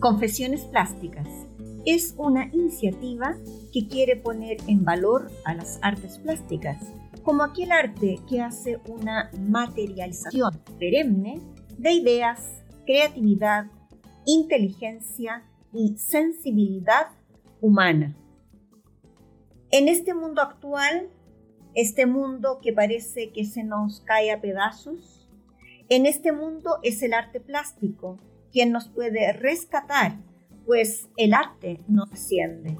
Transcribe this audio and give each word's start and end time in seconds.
Confesiones 0.00 0.64
Plásticas 0.64 1.26
es 1.84 2.14
una 2.18 2.46
iniciativa 2.52 3.36
que 3.72 3.88
quiere 3.88 4.14
poner 4.14 4.58
en 4.68 4.84
valor 4.84 5.28
a 5.44 5.54
las 5.54 5.80
artes 5.82 6.18
plásticas, 6.18 6.80
como 7.24 7.42
aquel 7.42 7.72
arte 7.72 8.20
que 8.28 8.40
hace 8.40 8.78
una 8.86 9.28
materialización 9.40 10.62
perenne 10.78 11.40
de 11.78 11.90
ideas, 11.90 12.62
creatividad, 12.86 13.66
inteligencia 14.24 15.42
y 15.72 15.96
sensibilidad 15.98 17.08
humana. 17.60 18.16
En 19.72 19.88
este 19.88 20.14
mundo 20.14 20.42
actual, 20.42 21.10
este 21.74 22.06
mundo 22.06 22.60
que 22.62 22.72
parece 22.72 23.32
que 23.32 23.44
se 23.44 23.64
nos 23.64 24.00
cae 24.02 24.30
a 24.30 24.40
pedazos, 24.40 25.28
en 25.88 26.06
este 26.06 26.30
mundo 26.30 26.78
es 26.84 27.02
el 27.02 27.14
arte 27.14 27.40
plástico 27.40 28.20
quien 28.58 28.72
nos 28.72 28.88
puede 28.88 29.32
rescatar, 29.34 30.16
pues 30.66 31.08
el 31.16 31.32
arte 31.32 31.78
no 31.86 32.02
asciende. 32.10 32.76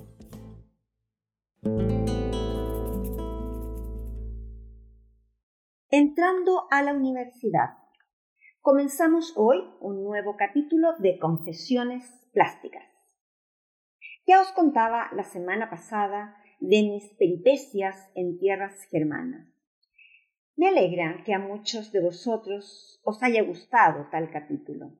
Entrando 5.88 6.66
a 6.72 6.82
la 6.82 6.92
universidad, 6.92 7.78
comenzamos 8.60 9.34
hoy 9.36 9.58
un 9.78 10.02
nuevo 10.02 10.36
capítulo 10.36 10.94
de 10.98 11.16
Confesiones 11.20 12.28
Plásticas. 12.32 12.82
Ya 14.26 14.40
os 14.40 14.50
contaba 14.50 15.10
la 15.12 15.22
semana 15.22 15.70
pasada 15.70 16.34
de 16.58 16.82
mis 16.82 17.04
peripecias 17.20 18.10
en 18.16 18.36
tierras 18.40 18.82
germanas. 18.90 19.46
Me 20.56 20.66
alegra 20.66 21.22
que 21.24 21.34
a 21.34 21.38
muchos 21.38 21.92
de 21.92 22.00
vosotros 22.00 23.00
os 23.04 23.22
haya 23.22 23.44
gustado 23.44 24.08
tal 24.10 24.32
capítulo 24.32 24.90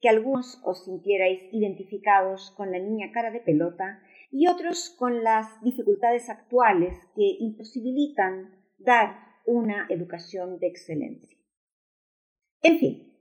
que 0.00 0.08
algunos 0.08 0.60
os 0.64 0.84
sintierais 0.84 1.42
identificados 1.52 2.52
con 2.56 2.70
la 2.70 2.78
niña 2.78 3.12
cara 3.12 3.30
de 3.30 3.40
pelota 3.40 4.02
y 4.30 4.46
otros 4.48 4.94
con 4.98 5.22
las 5.24 5.62
dificultades 5.62 6.28
actuales 6.28 6.98
que 7.14 7.36
imposibilitan 7.40 8.54
dar 8.78 9.16
una 9.46 9.86
educación 9.88 10.58
de 10.58 10.66
excelencia. 10.66 11.36
En 12.62 12.78
fin, 12.78 13.12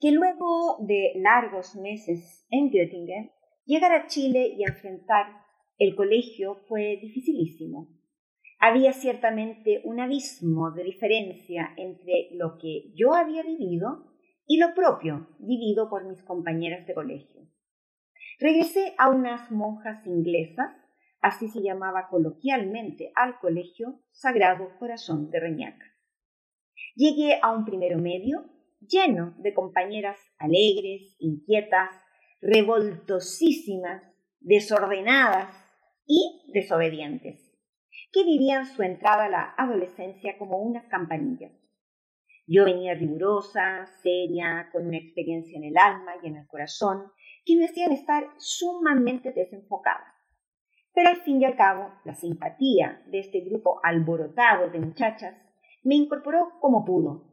que 0.00 0.12
luego 0.12 0.78
de 0.80 1.12
largos 1.16 1.76
meses 1.76 2.46
en 2.50 2.70
Göttingen, 2.70 3.30
llegar 3.64 3.92
a 3.92 4.06
Chile 4.06 4.54
y 4.56 4.64
enfrentar 4.64 5.26
el 5.78 5.94
colegio 5.96 6.56
fue 6.68 6.98
dificilísimo. 7.00 7.88
Había 8.58 8.92
ciertamente 8.92 9.80
un 9.84 9.98
abismo 9.98 10.70
de 10.70 10.84
diferencia 10.84 11.72
entre 11.76 12.28
lo 12.32 12.58
que 12.58 12.92
yo 12.94 13.14
había 13.14 13.42
vivido 13.42 14.11
y 14.46 14.58
lo 14.58 14.74
propio 14.74 15.28
vivido 15.38 15.88
por 15.88 16.04
mis 16.04 16.22
compañeras 16.22 16.86
de 16.86 16.94
colegio. 16.94 17.42
Regresé 18.38 18.94
a 18.98 19.10
unas 19.10 19.50
monjas 19.50 20.06
inglesas, 20.06 20.72
así 21.20 21.48
se 21.48 21.62
llamaba 21.62 22.08
coloquialmente 22.08 23.12
al 23.14 23.38
colegio 23.38 24.00
Sagrado 24.10 24.76
Corazón 24.78 25.30
de 25.30 25.40
Reñaca. 25.40 25.86
Llegué 26.94 27.38
a 27.40 27.52
un 27.52 27.64
primero 27.64 27.98
medio 27.98 28.50
lleno 28.80 29.34
de 29.38 29.54
compañeras 29.54 30.18
alegres, 30.38 31.14
inquietas, 31.18 31.90
revoltosísimas, 32.40 34.02
desordenadas 34.40 35.54
y 36.06 36.42
desobedientes, 36.52 37.56
que 38.12 38.24
vivían 38.24 38.66
su 38.66 38.82
entrada 38.82 39.26
a 39.26 39.30
la 39.30 39.54
adolescencia 39.56 40.36
como 40.36 40.58
unas 40.58 40.86
campanillas. 40.88 41.52
Yo 42.46 42.64
venía 42.64 42.94
rigurosa, 42.94 43.86
seria, 44.02 44.68
con 44.72 44.86
una 44.86 44.98
experiencia 44.98 45.56
en 45.56 45.64
el 45.64 45.76
alma 45.76 46.12
y 46.22 46.26
en 46.26 46.36
el 46.36 46.46
corazón 46.46 47.12
que 47.44 47.56
me 47.56 47.66
hacían 47.66 47.92
estar 47.92 48.28
sumamente 48.38 49.32
desenfocada. 49.32 50.14
Pero 50.94 51.10
al 51.10 51.16
fin 51.22 51.40
y 51.40 51.44
al 51.44 51.56
cabo, 51.56 51.92
la 52.04 52.14
simpatía 52.14 53.02
de 53.06 53.20
este 53.20 53.40
grupo 53.40 53.80
alborotado 53.82 54.70
de 54.70 54.80
muchachas 54.80 55.34
me 55.82 55.94
incorporó 55.94 56.58
como 56.60 56.84
pudo 56.84 57.32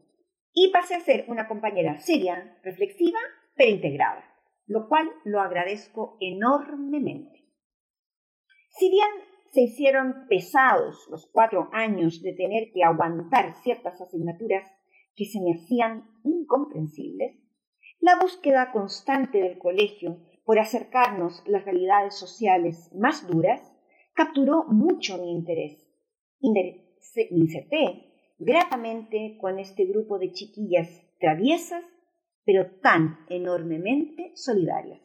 y 0.53 0.71
pasé 0.71 0.95
a 0.95 1.01
ser 1.01 1.25
una 1.27 1.47
compañera 1.47 1.99
seria, 1.99 2.57
reflexiva, 2.63 3.19
pero 3.55 3.71
integrada, 3.71 4.23
lo 4.65 4.87
cual 4.87 5.09
lo 5.25 5.41
agradezco 5.41 6.17
enormemente. 6.19 7.45
Si 8.69 8.89
bien 8.89 9.09
se 9.51 9.61
hicieron 9.61 10.27
pesados 10.27 11.07
los 11.09 11.29
cuatro 11.31 11.69
años 11.73 12.21
de 12.21 12.33
tener 12.33 12.71
que 12.73 12.83
aguantar 12.83 13.55
ciertas 13.55 13.99
asignaturas 13.99 14.69
que 15.19 15.25
se 15.25 15.41
me 15.41 15.51
hacían 15.51 16.09
incomprensibles, 16.23 17.35
la 17.99 18.17
búsqueda 18.21 18.71
constante 18.71 19.39
del 19.39 19.57
colegio 19.57 20.17
por 20.45 20.59
acercarnos 20.59 21.43
las 21.45 21.65
realidades 21.65 22.15
sociales 22.15 22.89
más 22.95 23.27
duras 23.27 23.61
capturó 24.13 24.63
mucho 24.69 25.17
mi 25.17 25.33
interés. 25.33 25.85
Me 26.41 26.85
inserté 27.31 28.13
gratamente 28.37 29.37
con 29.41 29.59
este 29.59 29.83
grupo 29.87 30.19
de 30.19 30.31
chiquillas 30.31 30.87
traviesas, 31.19 31.83
pero 32.45 32.79
tan 32.79 33.19
enormemente 33.27 34.31
solidarias. 34.35 35.01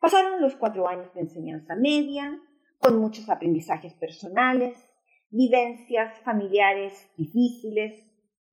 Pasaron 0.00 0.40
los 0.40 0.56
cuatro 0.56 0.88
años 0.88 1.12
de 1.12 1.20
enseñanza 1.20 1.76
media, 1.76 2.40
con 2.78 2.98
muchos 2.98 3.28
aprendizajes 3.28 3.92
personales, 3.92 4.82
vivencias 5.28 6.18
familiares 6.20 6.94
difíciles, 7.18 8.07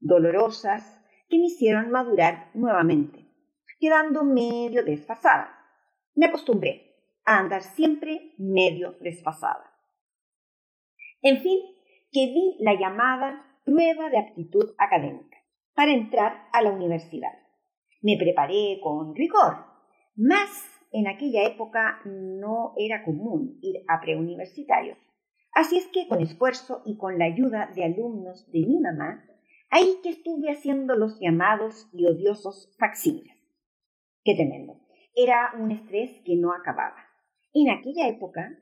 dolorosas 0.06 1.02
que 1.28 1.40
me 1.40 1.48
hicieron 1.48 1.90
madurar 1.90 2.52
nuevamente, 2.54 3.26
quedando 3.80 4.24
medio 4.24 4.84
desfasada. 4.84 5.50
Me 6.14 6.28
acostumbré 6.28 6.96
a 7.26 7.40
andar 7.40 7.64
siempre 7.64 8.34
medio 8.38 8.96
desfasada. 9.02 9.72
En 11.22 11.42
fin, 11.42 11.60
que 12.12 12.28
di 12.28 12.58
la 12.60 12.80
llamada 12.80 13.60
prueba 13.66 14.10
de 14.10 14.20
aptitud 14.20 14.76
académica 14.78 15.38
para 15.74 15.92
entrar 15.92 16.48
a 16.54 16.62
la 16.62 16.70
universidad. 16.70 17.34
Me 18.02 18.16
preparé 18.18 18.80
con 18.82 19.16
rigor, 19.16 19.66
más 20.16 20.50
en 20.92 21.08
aquella 21.08 21.44
época 21.48 22.00
no 22.06 22.74
era 22.78 23.04
común 23.04 23.58
ir 23.62 23.84
a 23.88 24.00
preuniversitarios. 24.00 25.00
Así 25.52 25.78
es 25.78 25.88
que 25.88 26.08
con 26.08 26.22
esfuerzo 26.22 26.84
y 26.86 26.98
con 26.98 27.18
la 27.18 27.26
ayuda 27.26 27.72
de 27.76 27.86
alumnos 27.86 28.50
de 28.52 28.60
mi 28.60 28.80
mamá, 28.80 29.26
Ahí 29.70 30.00
que 30.04 30.10
estuve 30.10 30.52
haciendo 30.52 30.96
los 30.96 31.20
llamados 31.20 31.90
y 31.94 32.06
odiosos 32.06 32.74
facsímiles. 32.78 33.36
Qué 34.24 34.36
tremendo. 34.36 34.80
Era 35.16 35.54
un 35.60 35.72
estrés 35.72 36.22
que 36.24 36.36
no 36.36 36.54
acababa. 36.54 36.98
En 37.54 37.70
aquella 37.70 38.08
época, 38.08 38.60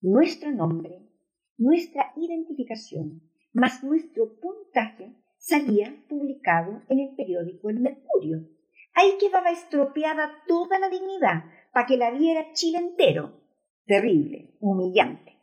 nuestro 0.00 0.50
nombre, 0.50 1.08
nuestra 1.56 2.12
identificación, 2.16 3.22
más 3.52 3.82
nuestro 3.82 4.38
puntaje 4.40 5.14
salía 5.38 5.94
publicado 6.08 6.82
en 6.88 7.00
el 7.00 7.14
periódico 7.16 7.70
El 7.70 7.80
Mercurio. 7.80 8.48
Ahí 8.94 9.16
quedaba 9.18 9.50
estropeada 9.50 10.30
toda 10.46 10.78
la 10.78 10.88
dignidad 10.88 11.44
para 11.72 11.86
que 11.86 11.96
la 11.96 12.10
viera 12.10 12.52
Chile 12.52 12.78
entero. 12.78 13.40
Terrible, 13.84 14.56
humillante. 14.60 15.38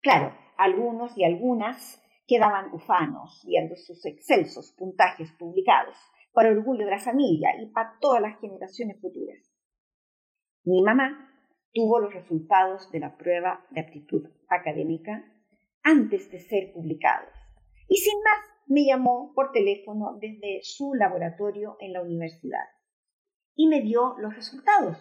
Claro, 0.00 0.34
algunos 0.56 1.16
y 1.16 1.24
algunas 1.24 2.01
quedaban 2.32 2.72
ufanos 2.72 3.44
viendo 3.46 3.76
sus 3.76 4.04
excelsos 4.06 4.72
puntajes 4.78 5.30
publicados, 5.38 5.96
para 6.32 6.50
orgullo 6.50 6.86
de 6.86 6.92
la 6.92 6.98
familia 6.98 7.50
y 7.60 7.66
para 7.66 7.98
todas 8.00 8.22
las 8.22 8.40
generaciones 8.40 8.98
futuras. 9.00 9.38
Mi 10.64 10.82
mamá 10.82 11.28
tuvo 11.74 12.00
los 12.00 12.14
resultados 12.14 12.90
de 12.90 13.00
la 13.00 13.16
prueba 13.16 13.66
de 13.70 13.80
aptitud 13.82 14.26
académica 14.48 15.24
antes 15.82 16.30
de 16.30 16.38
ser 16.38 16.72
publicados 16.72 17.34
y 17.88 17.96
sin 17.96 18.18
más 18.22 18.46
me 18.66 18.86
llamó 18.86 19.32
por 19.34 19.52
teléfono 19.52 20.16
desde 20.18 20.60
su 20.62 20.94
laboratorio 20.94 21.76
en 21.80 21.92
la 21.92 22.00
universidad 22.00 22.64
y 23.54 23.66
me 23.66 23.82
dio 23.82 24.14
los 24.18 24.34
resultados. 24.34 24.96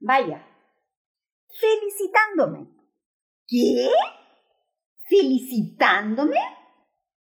Vaya, 0.00 0.46
felicitándome. 1.48 2.68
¿Qué? 3.46 3.88
Felicitándome. 5.10 6.36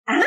¿Ah? 0.07 0.23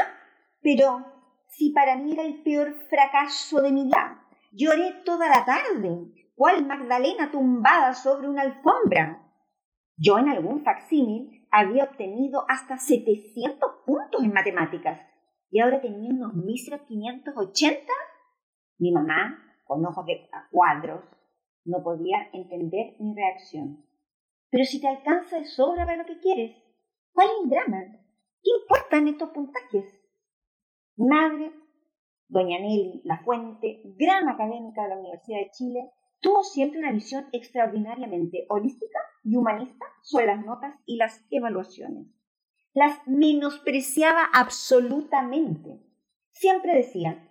Pero 0.61 1.05
si 1.49 1.71
para 1.71 1.97
mí 1.97 2.13
era 2.13 2.23
el 2.23 2.41
peor 2.41 2.73
fracaso 2.89 3.61
de 3.61 3.71
mi 3.71 3.83
vida, 3.85 4.25
lloré 4.51 5.01
toda 5.05 5.27
la 5.27 5.45
tarde, 5.45 6.31
cual 6.35 6.65
Magdalena 6.65 7.29
tumbada 7.31 7.93
sobre 7.93 8.29
una 8.29 8.43
alfombra. 8.43 9.25
Yo 9.97 10.17
en 10.17 10.29
algún 10.29 10.63
facsímil 10.63 11.47
había 11.51 11.83
obtenido 11.83 12.45
hasta 12.47 12.77
700 12.77 13.69
puntos 13.85 14.23
en 14.23 14.33
matemáticas 14.33 15.01
y 15.51 15.59
ahora 15.59 15.81
tenía 15.81 16.13
unos 16.13 16.33
míseros 16.33 16.81
580. 16.87 17.91
Mi 18.77 18.91
mamá, 18.93 19.37
con 19.65 19.85
ojos 19.85 20.05
de 20.05 20.29
cuadros, 20.51 21.03
no 21.65 21.83
podía 21.83 22.29
entender 22.31 22.95
mi 22.99 23.13
reacción. 23.13 23.85
Pero 24.49 24.63
si 24.63 24.79
te 24.79 24.87
alcanza 24.87 25.39
de 25.39 25.45
sobra 25.45 25.85
para 25.85 25.97
lo 25.97 26.05
que 26.05 26.19
quieres, 26.19 26.55
¿Cuál 27.19 27.31
es 27.31 27.43
el 27.43 27.49
drama? 27.49 27.83
¿Qué 28.41 28.49
importan 28.61 29.09
estos 29.09 29.31
puntajes? 29.31 29.83
Madre 30.95 31.51
Doña 32.29 32.59
Nelly 32.59 33.01
La 33.03 33.17
Fuente, 33.25 33.81
gran 33.97 34.29
académica 34.29 34.83
de 34.83 34.87
la 34.87 34.99
Universidad 34.99 35.39
de 35.39 35.51
Chile, 35.51 35.91
tuvo 36.21 36.45
siempre 36.45 36.79
una 36.79 36.93
visión 36.93 37.25
extraordinariamente 37.33 38.45
holística 38.47 38.99
y 39.25 39.35
humanista 39.35 39.85
sobre 40.01 40.27
las 40.27 40.45
notas 40.45 40.75
y 40.85 40.95
las 40.95 41.25
evaluaciones. 41.29 42.07
Las 42.73 43.05
menospreciaba 43.05 44.23
absolutamente. 44.33 45.77
Siempre 46.29 46.73
decía, 46.73 47.27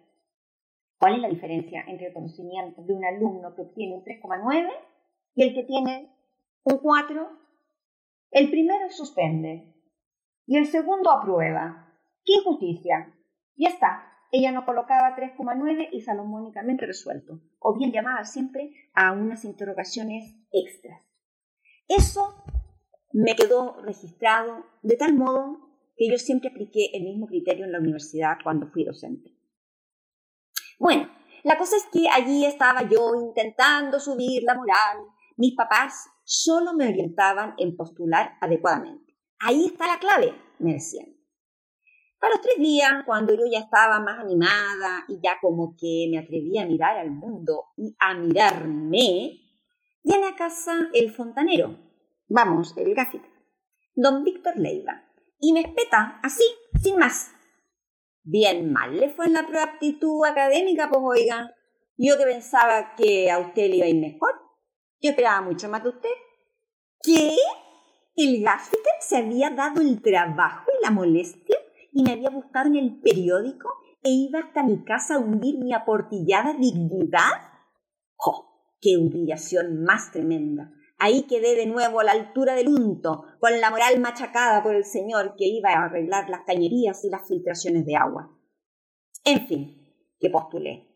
¿cuál 0.98 1.14
es 1.14 1.20
la 1.22 1.30
diferencia 1.30 1.82
entre 1.86 2.08
el 2.08 2.12
conocimiento 2.12 2.82
de 2.82 2.92
un 2.92 3.06
alumno 3.06 3.54
que 3.54 3.62
obtiene 3.62 3.94
un 3.94 4.04
3,9 4.04 4.70
y 5.34 5.44
el 5.44 5.54
que 5.54 5.62
tiene 5.62 6.14
un 6.64 6.76
4? 6.76 7.38
El 8.32 8.50
primero 8.50 8.90
suspende 8.90 9.77
y 10.48 10.56
el 10.56 10.66
segundo 10.66 11.10
aprueba. 11.10 11.94
¡Qué 12.24 12.32
injusticia! 12.32 13.14
Ya 13.54 13.68
está, 13.68 14.02
ella 14.32 14.50
no 14.50 14.64
colocaba 14.64 15.14
3,9 15.14 15.90
y 15.92 16.00
salomónicamente 16.00 16.86
resuelto, 16.86 17.40
o 17.58 17.76
bien 17.76 17.92
llamaba 17.92 18.24
siempre 18.24 18.72
a 18.94 19.12
unas 19.12 19.44
interrogaciones 19.44 20.34
extras. 20.50 21.02
Eso 21.86 22.42
me 23.12 23.36
quedó 23.36 23.80
registrado 23.82 24.64
de 24.82 24.96
tal 24.96 25.14
modo 25.14 25.68
que 25.96 26.10
yo 26.10 26.16
siempre 26.16 26.48
apliqué 26.48 26.90
el 26.94 27.04
mismo 27.04 27.26
criterio 27.26 27.66
en 27.66 27.72
la 27.72 27.80
universidad 27.80 28.38
cuando 28.42 28.68
fui 28.68 28.84
docente. 28.84 29.36
Bueno, 30.78 31.10
la 31.44 31.58
cosa 31.58 31.76
es 31.76 31.86
que 31.92 32.08
allí 32.08 32.46
estaba 32.46 32.88
yo 32.88 33.14
intentando 33.20 34.00
subir 34.00 34.44
la 34.44 34.54
moral. 34.54 34.98
Mis 35.36 35.54
papás 35.54 36.08
solo 36.24 36.72
me 36.72 36.88
orientaban 36.88 37.54
en 37.58 37.76
postular 37.76 38.36
adecuadamente. 38.40 39.07
Ahí 39.40 39.66
está 39.66 39.86
la 39.86 39.98
clave, 39.98 40.34
me 40.58 40.74
decían. 40.74 41.06
A 42.20 42.28
los 42.28 42.40
tres 42.40 42.56
días, 42.58 43.04
cuando 43.06 43.32
yo 43.34 43.44
ya 43.50 43.60
estaba 43.60 44.00
más 44.00 44.18
animada 44.18 45.04
y 45.06 45.20
ya 45.22 45.38
como 45.40 45.76
que 45.76 46.08
me 46.10 46.18
atrevía 46.18 46.62
a 46.62 46.66
mirar 46.66 46.98
al 46.98 47.12
mundo 47.12 47.66
y 47.76 47.94
a 48.00 48.14
mirarme, 48.14 49.40
viene 50.02 50.26
a 50.26 50.34
casa 50.34 50.88
el 50.92 51.12
fontanero, 51.12 51.78
vamos, 52.28 52.76
el 52.76 52.92
gafita, 52.94 53.28
don 53.94 54.24
Víctor 54.24 54.56
Leiva, 54.56 55.04
y 55.38 55.52
me 55.52 55.60
espeta 55.60 56.18
así, 56.22 56.44
sin 56.82 56.96
más. 56.96 57.30
Bien 58.24 58.72
mal 58.72 58.98
le 58.98 59.10
fue 59.10 59.26
en 59.26 59.34
la 59.34 59.46
prueba 59.46 59.64
aptitud 59.64 60.26
académica, 60.26 60.90
pues 60.90 61.00
oiga. 61.02 61.54
Yo 61.96 62.18
que 62.18 62.24
pensaba 62.24 62.94
que 62.94 63.30
a 63.30 63.38
usted 63.38 63.70
le 63.70 63.76
iba 63.76 63.86
a 63.86 63.88
ir 63.88 64.00
mejor. 64.00 64.34
Yo 65.00 65.10
esperaba 65.10 65.40
mucho 65.40 65.68
más 65.68 65.82
de 65.82 65.88
usted. 65.88 66.10
¿Qué? 67.02 67.34
¿El 68.20 68.42
gafita 68.42 68.90
se 68.98 69.16
había 69.16 69.48
dado 69.50 69.80
el 69.80 70.02
trabajo 70.02 70.68
y 70.76 70.84
la 70.84 70.90
molestia 70.90 71.56
y 71.92 72.02
me 72.02 72.10
había 72.10 72.30
buscado 72.30 72.66
en 72.66 72.74
el 72.74 73.00
periódico 73.00 73.68
e 74.02 74.10
iba 74.10 74.40
hasta 74.40 74.64
mi 74.64 74.82
casa 74.82 75.14
a 75.14 75.18
hundir 75.20 75.60
mi 75.60 75.72
aportillada 75.72 76.52
dignidad? 76.54 77.30
¡Oh! 78.16 78.74
¡Qué 78.80 78.96
humillación 78.96 79.84
más 79.84 80.10
tremenda! 80.10 80.72
Ahí 80.98 81.28
quedé 81.28 81.54
de 81.54 81.66
nuevo 81.66 82.00
a 82.00 82.04
la 82.04 82.10
altura 82.10 82.56
del 82.56 82.66
unto, 82.66 83.24
con 83.38 83.60
la 83.60 83.70
moral 83.70 84.00
machacada 84.00 84.64
por 84.64 84.74
el 84.74 84.84
señor 84.84 85.36
que 85.36 85.46
iba 85.46 85.70
a 85.70 85.84
arreglar 85.84 86.28
las 86.28 86.40
cañerías 86.40 87.04
y 87.04 87.10
las 87.10 87.28
filtraciones 87.28 87.86
de 87.86 87.94
agua. 87.94 88.36
En 89.24 89.46
fin, 89.46 89.94
que 90.18 90.28
postulé, 90.28 90.88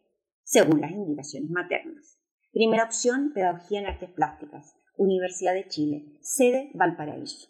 según 0.42 0.80
las 0.80 0.90
indicaciones 0.90 1.52
maternas. 1.52 2.18
Primera 2.52 2.82
opción, 2.82 3.30
Pedagogía 3.32 3.78
en 3.78 3.86
Artes 3.86 4.10
Plásticas, 4.10 4.74
Universidad 4.96 5.54
de 5.54 5.68
Chile, 5.68 6.18
sede 6.20 6.70
Valparaíso. 6.74 7.48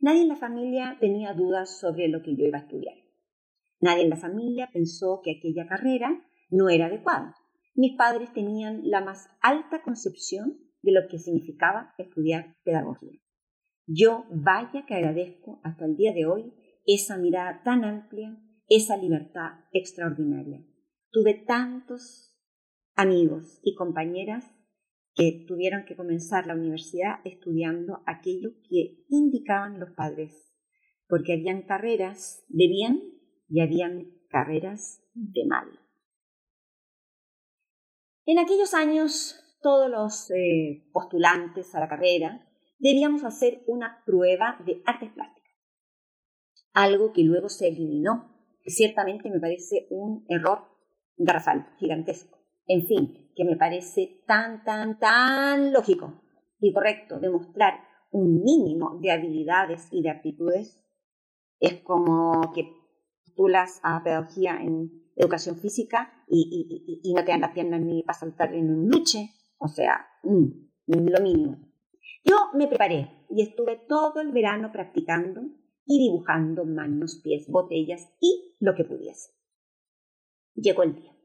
Nadie 0.00 0.22
en 0.22 0.28
la 0.28 0.36
familia 0.36 0.96
tenía 1.00 1.32
dudas 1.32 1.78
sobre 1.78 2.08
lo 2.08 2.22
que 2.22 2.36
yo 2.36 2.44
iba 2.44 2.58
a 2.58 2.62
estudiar. 2.62 2.96
Nadie 3.80 4.04
en 4.04 4.10
la 4.10 4.16
familia 4.16 4.68
pensó 4.72 5.20
que 5.22 5.36
aquella 5.38 5.66
carrera 5.66 6.24
no 6.50 6.68
era 6.68 6.86
adecuada. 6.86 7.34
Mis 7.74 7.96
padres 7.96 8.32
tenían 8.32 8.80
la 8.84 9.00
más 9.00 9.28
alta 9.40 9.82
concepción 9.82 10.58
de 10.82 10.92
lo 10.92 11.08
que 11.08 11.18
significaba 11.18 11.94
estudiar 11.98 12.56
pedagogía. 12.64 13.18
Yo 13.86 14.24
vaya 14.30 14.84
que 14.86 14.94
agradezco 14.94 15.60
hasta 15.62 15.84
el 15.84 15.96
día 15.96 16.12
de 16.12 16.26
hoy 16.26 16.52
esa 16.86 17.16
mirada 17.16 17.62
tan 17.62 17.84
amplia, 17.84 18.36
esa 18.68 18.96
libertad 18.96 19.60
extraordinaria. 19.72 20.64
Tuve 21.10 21.34
tantos 21.34 22.36
amigos 22.94 23.60
y 23.62 23.74
compañeras 23.74 24.55
que 25.16 25.46
tuvieron 25.48 25.86
que 25.86 25.96
comenzar 25.96 26.46
la 26.46 26.54
universidad 26.54 27.20
estudiando 27.24 28.02
aquello 28.06 28.50
que 28.68 28.98
indicaban 29.08 29.80
los 29.80 29.90
padres, 29.92 30.52
porque 31.08 31.32
habían 31.32 31.62
carreras 31.62 32.44
de 32.48 32.68
bien 32.68 33.02
y 33.48 33.62
habían 33.62 34.12
carreras 34.28 35.02
de 35.14 35.46
mal. 35.46 35.80
En 38.26 38.38
aquellos 38.38 38.74
años, 38.74 39.42
todos 39.62 39.90
los 39.90 40.30
eh, 40.32 40.86
postulantes 40.92 41.74
a 41.74 41.80
la 41.80 41.88
carrera 41.88 42.46
debíamos 42.78 43.24
hacer 43.24 43.62
una 43.66 44.02
prueba 44.04 44.60
de 44.66 44.82
artes 44.84 45.10
plásticas, 45.12 45.54
algo 46.74 47.14
que 47.14 47.22
luego 47.22 47.48
se 47.48 47.68
eliminó. 47.68 48.36
Ciertamente 48.66 49.30
me 49.30 49.40
parece 49.40 49.86
un 49.88 50.26
error 50.28 50.68
garrafal, 51.16 51.68
gigantesco. 51.78 52.38
En 52.66 52.86
fin, 52.86 53.25
que 53.36 53.44
me 53.44 53.56
parece 53.56 54.24
tan, 54.26 54.64
tan, 54.64 54.98
tan 54.98 55.72
lógico 55.72 56.22
y 56.58 56.72
correcto 56.72 57.20
demostrar 57.20 57.74
un 58.10 58.42
mínimo 58.42 58.98
de 59.00 59.12
habilidades 59.12 59.88
y 59.92 60.02
de 60.02 60.10
aptitudes, 60.10 60.82
es 61.60 61.74
como 61.82 62.52
que 62.54 62.72
las 63.48 63.80
a 63.82 64.02
pedagogía 64.02 64.58
en 64.62 64.90
educación 65.14 65.58
física 65.58 66.24
y, 66.26 67.00
y, 67.02 67.12
no 67.12 67.22
te 67.22 67.32
dan 67.32 67.42
las 67.42 67.52
piernas 67.52 67.82
ni 67.82 68.02
para 68.02 68.18
saltar 68.18 68.54
en 68.54 68.70
un 68.70 68.88
luche, 68.88 69.30
o 69.58 69.68
sea, 69.68 70.06
mm, 70.22 70.46
lo 70.86 71.20
mínimo. 71.20 71.58
Yo 72.24 72.36
me 72.54 72.66
preparé 72.66 73.26
y 73.28 73.42
estuve 73.42 73.76
todo 73.86 74.22
el 74.22 74.32
verano 74.32 74.72
practicando 74.72 75.42
y 75.84 76.08
dibujando 76.08 76.64
manos, 76.64 77.20
pies, 77.22 77.46
botellas 77.48 78.08
y 78.20 78.56
lo 78.58 78.74
que 78.74 78.84
pudiese. 78.84 79.30
Llegó 80.54 80.82
el 80.82 80.94
día 80.94 81.15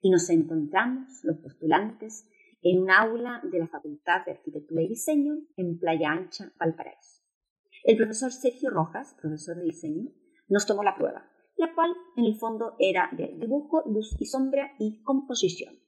y 0.00 0.10
nos 0.10 0.28
encontramos, 0.30 1.24
los 1.24 1.38
postulantes, 1.38 2.28
en 2.62 2.82
un 2.82 2.90
aula 2.90 3.40
de 3.44 3.58
la 3.58 3.68
Facultad 3.68 4.24
de 4.24 4.32
Arquitectura 4.32 4.82
y 4.82 4.88
Diseño 4.88 5.38
en 5.56 5.78
Playa 5.78 6.10
Ancha, 6.10 6.52
Valparaíso. 6.58 7.22
El 7.84 7.96
profesor 7.96 8.32
Sergio 8.32 8.70
Rojas, 8.70 9.14
profesor 9.20 9.56
de 9.56 9.64
diseño, 9.64 10.10
nos 10.48 10.66
tomó 10.66 10.82
la 10.82 10.96
prueba, 10.96 11.30
la 11.56 11.74
cual 11.74 11.90
en 12.16 12.24
el 12.24 12.36
fondo 12.36 12.74
era 12.78 13.08
de 13.12 13.36
dibujo, 13.38 13.82
luz 13.86 14.16
y 14.18 14.26
sombra 14.26 14.72
y 14.78 15.02
composición. 15.02 15.78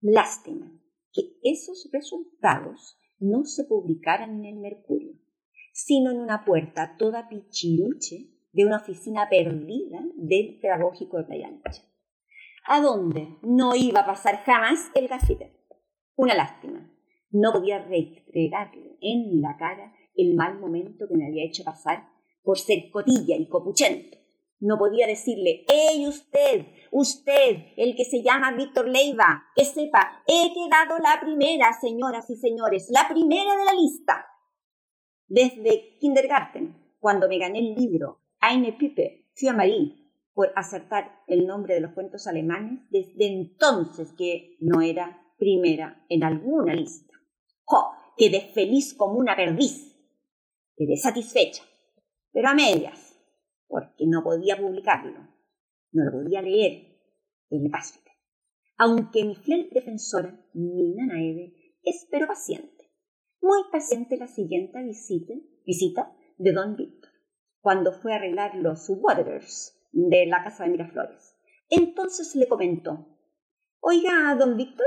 Lástima 0.00 0.72
que 1.12 1.38
esos 1.42 1.88
resultados 1.92 2.98
no 3.18 3.44
se 3.44 3.64
publicaran 3.64 4.38
en 4.38 4.44
el 4.44 4.56
Mercurio, 4.60 5.14
sino 5.72 6.10
en 6.10 6.18
una 6.18 6.44
puerta 6.44 6.96
toda 6.98 7.28
pichiruche 7.28 8.30
de 8.52 8.64
una 8.64 8.78
oficina 8.78 9.28
perdida 9.28 10.04
del 10.16 10.58
Pedagógico 10.60 11.18
de 11.18 11.24
Playa 11.24 11.48
Ancha 11.48 11.88
a 12.68 12.80
dónde 12.80 13.38
no 13.42 13.74
iba 13.74 14.00
a 14.00 14.06
pasar 14.06 14.44
jamás 14.44 14.90
el 14.94 15.08
gafete. 15.08 15.58
Una 16.16 16.34
lástima. 16.34 16.90
No 17.30 17.52
podía 17.52 17.78
restregarle 17.78 18.98
en 19.00 19.40
la 19.40 19.56
cara 19.56 19.92
el 20.14 20.34
mal 20.34 20.58
momento 20.58 21.06
que 21.08 21.16
me 21.16 21.26
había 21.26 21.44
hecho 21.44 21.64
pasar 21.64 22.08
por 22.42 22.58
ser 22.58 22.90
cotilla 22.90 23.36
y 23.36 23.48
copuchento. 23.48 24.16
No 24.60 24.78
podía 24.78 25.06
decirle, 25.06 25.64
¡Ey 25.68 26.06
usted! 26.06 26.66
Usted, 26.90 27.74
el 27.76 27.94
que 27.94 28.04
se 28.04 28.22
llama 28.22 28.52
Víctor 28.52 28.88
Leiva, 28.88 29.44
que 29.54 29.64
sepa, 29.64 30.22
he 30.26 30.52
quedado 30.52 30.98
la 30.98 31.20
primera, 31.20 31.72
señoras 31.80 32.28
y 32.30 32.36
señores, 32.36 32.88
la 32.90 33.06
primera 33.08 33.56
de 33.56 33.64
la 33.64 33.74
lista. 33.74 34.26
Desde 35.26 35.98
kindergarten, 36.00 36.96
cuando 36.98 37.28
me 37.28 37.38
gané 37.38 37.58
el 37.58 37.74
libro 37.74 38.22
Eine 38.40 38.72
Pipe 38.72 39.28
für 39.34 39.52
Marie 39.52 40.07
por 40.38 40.52
acertar 40.54 41.24
el 41.26 41.48
nombre 41.48 41.74
de 41.74 41.80
los 41.80 41.94
cuentos 41.94 42.28
alemanes 42.28 42.88
desde 42.90 43.26
entonces 43.26 44.12
que 44.16 44.56
no 44.60 44.80
era 44.80 45.20
primera 45.36 46.06
en 46.08 46.22
alguna 46.22 46.74
lista. 46.74 47.12
¡Jo! 47.64 47.90
Quedé 48.16 48.42
feliz 48.54 48.94
como 48.94 49.18
una 49.18 49.34
perdiz. 49.34 49.96
Quedé 50.76 50.96
satisfecha, 50.96 51.64
pero 52.30 52.50
a 52.50 52.54
medias, 52.54 53.18
porque 53.66 54.06
no 54.06 54.22
podía 54.22 54.56
publicarlo, 54.56 55.26
no 55.90 56.04
lo 56.04 56.22
podía 56.22 56.40
leer 56.40 56.86
en 57.50 57.66
el 57.66 57.72
Aunque 58.76 59.24
mi 59.24 59.34
fiel 59.34 59.68
defensora, 59.72 60.40
Nina 60.54 61.06
Naeve, 61.06 61.74
esperó 61.82 62.28
paciente, 62.28 62.92
muy 63.42 63.62
paciente 63.72 64.16
la 64.16 64.28
siguiente 64.28 64.84
visita, 64.84 65.34
visita 65.66 66.16
de 66.36 66.52
Don 66.52 66.76
Víctor, 66.76 67.10
cuando 67.60 67.90
fue 67.90 68.12
a 68.12 68.16
arreglar 68.18 68.54
los 68.54 68.88
Waterers 68.88 69.74
de 70.08 70.26
la 70.26 70.42
casa 70.42 70.64
de 70.64 70.70
Miraflores. 70.70 71.36
Entonces 71.70 72.34
le 72.34 72.48
comentó, 72.48 73.06
Oiga, 73.80 74.34
don 74.38 74.56
Víctor, 74.56 74.86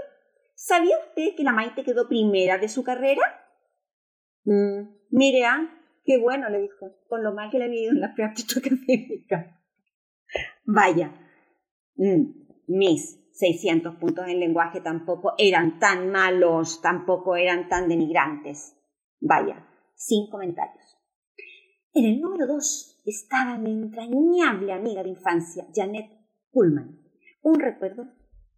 ¿sabía 0.56 0.98
usted 1.08 1.36
que 1.36 1.44
la 1.44 1.52
Maite 1.52 1.84
quedó 1.84 2.08
primera 2.08 2.58
de 2.58 2.70
su 2.70 2.84
carrera? 2.84 3.22
Mm, 4.46 4.82
mire, 5.12 5.46
ah, 5.46 5.70
qué 6.04 6.18
bueno, 6.18 6.50
le 6.50 6.62
dijo, 6.62 6.96
con 7.08 7.24
lo 7.24 7.34
mal 7.34 7.50
que 7.50 7.60
le 7.60 7.66
había 7.66 7.84
ido 7.84 7.92
en 7.92 8.02
la 8.02 8.14
práctica 8.16 8.60
académica. 8.60 9.60
Vaya, 10.66 11.14
Mm, 12.02 12.34
mis 12.68 13.20
600 13.34 13.96
puntos 13.98 14.28
en 14.28 14.40
lenguaje 14.40 14.82
tampoco 14.82 15.36
eran 15.38 15.78
tan 15.80 16.10
malos, 16.10 16.82
tampoco 16.82 17.36
eran 17.36 17.70
tan 17.70 17.88
denigrantes. 17.88 18.76
Vaya, 19.20 19.68
sin 19.94 20.28
comentarios. 20.30 20.98
En 21.94 22.06
el 22.06 22.22
número 22.22 22.48
dos 22.48 23.02
estaba 23.06 23.58
mi 23.58 23.72
entrañable 23.72 24.72
amiga 24.72 25.04
de 25.04 25.10
infancia, 25.10 25.68
Janet 25.76 26.10
Pullman. 26.50 26.98
Un 27.42 27.60
recuerdo, 27.60 28.08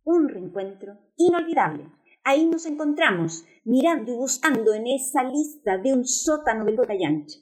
un 0.04 0.30
reencuentro 0.30 1.00
inolvidable. 1.18 1.90
Ahí 2.24 2.46
nos 2.46 2.68
encontramos, 2.68 3.44
mirando 3.66 4.14
y 4.14 4.16
buscando 4.16 4.76
en 4.76 4.86
esa 4.86 5.24
lista 5.24 5.80
de 5.80 5.94
un 5.94 6.06
sótano 6.06 6.64
de 6.64 6.76
gota 6.76 6.94
y 6.94 7.04
ancha. 7.06 7.40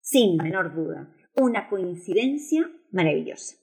Sin 0.00 0.36
menor 0.36 0.72
duda, 0.72 1.12
una 1.34 1.68
coincidencia 1.68 2.70
maravillosa. 2.92 3.56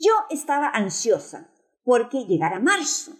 Yo 0.00 0.10
estaba 0.28 0.70
ansiosa 0.70 1.52
porque 1.84 2.24
llegara 2.24 2.58
marzo. 2.58 3.12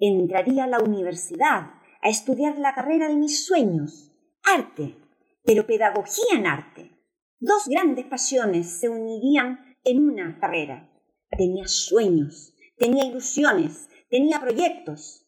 Entraría 0.00 0.64
a 0.64 0.68
la 0.68 0.80
universidad 0.80 1.74
a 2.00 2.08
estudiar 2.08 2.58
la 2.58 2.74
carrera 2.74 3.06
de 3.06 3.14
mis 3.14 3.46
sueños, 3.46 4.12
arte, 4.42 4.96
pero 5.44 5.66
pedagogía 5.66 6.36
en 6.36 6.46
arte. 6.46 6.90
Dos 7.38 7.66
grandes 7.66 8.06
pasiones 8.06 8.78
se 8.78 8.88
unirían 8.88 9.76
en 9.84 10.08
una 10.08 10.38
carrera. 10.38 10.90
Tenía 11.36 11.66
sueños, 11.66 12.54
tenía 12.76 13.04
ilusiones, 13.04 13.88
tenía 14.08 14.40
proyectos. 14.40 15.26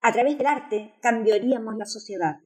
A 0.00 0.12
través 0.12 0.38
del 0.38 0.46
arte 0.46 0.94
cambiaríamos 1.00 1.76
la 1.76 1.86
sociedad. 1.86 2.36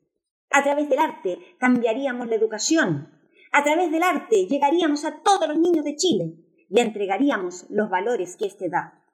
A 0.51 0.63
través 0.63 0.89
del 0.89 0.99
arte 0.99 1.39
cambiaríamos 1.59 2.29
la 2.29 2.35
educación. 2.35 3.09
A 3.53 3.65
través 3.65 3.91
del 3.91 4.03
arte 4.03 4.47
llegaríamos 4.47 5.05
a 5.05 5.23
todos 5.23 5.49
los 5.49 5.59
niños 5.59 5.85
de 5.85 5.97
Chile 5.97 6.35
y 6.69 6.81
entregaríamos 6.81 7.67
los 7.71 7.89
valores 7.91 8.37
que 8.37 8.47
éste 8.47 8.69
da. 8.69 9.05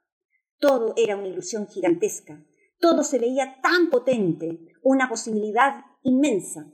Todo 0.58 0.94
era 0.96 1.16
una 1.16 1.28
ilusión 1.28 1.66
gigantesca. 1.68 2.44
Todo 2.78 3.02
se 3.02 3.18
veía 3.18 3.60
tan 3.62 3.90
potente, 3.90 4.58
una 4.82 5.08
posibilidad 5.08 5.84
inmensa. 6.02 6.72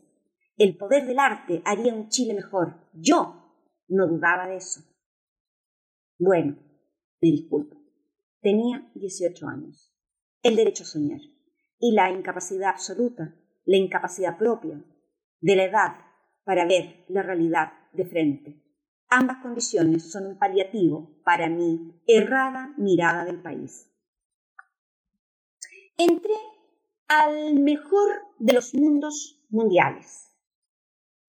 El 0.57 0.77
poder 0.77 1.07
del 1.07 1.19
arte 1.19 1.63
haría 1.65 1.95
un 1.95 2.09
Chile 2.09 2.35
mejor. 2.35 2.89
Yo 2.93 3.57
no 3.89 4.07
dudaba 4.07 4.47
de 4.47 4.57
eso. 4.57 4.81
Bueno, 6.19 6.57
me 7.21 7.31
disculpo. 7.31 7.77
Tenía 8.41 8.91
18 8.95 9.49
años. 9.49 9.93
El 10.43 10.57
derecho 10.57 10.85
a 10.85 10.87
soñar. 10.87 11.21
Y 11.79 11.93
la 11.93 12.11
incapacidad 12.11 12.71
absoluta, 12.71 13.35
la 13.65 13.77
incapacidad 13.77 14.37
propia, 14.39 14.85
de 15.41 15.57
la 15.57 15.65
edad 15.65 15.97
para 16.45 16.67
ver 16.67 17.05
la 17.09 17.23
realidad 17.23 17.73
de 17.93 18.05
frente. 18.05 18.63
Ambas 19.09 19.39
condiciones 19.43 20.11
son 20.11 20.27
un 20.27 20.39
paliativo 20.39 21.21
para 21.25 21.49
mi 21.49 22.03
errada 22.07 22.75
mirada 22.79 23.25
del 23.25 23.43
país. 23.43 23.91
Entré 25.99 26.35
al 27.09 27.61
mejor 27.61 28.09
de 28.39 28.55
los 28.55 28.75
mundos 28.75 29.45
mundiales, 29.51 30.32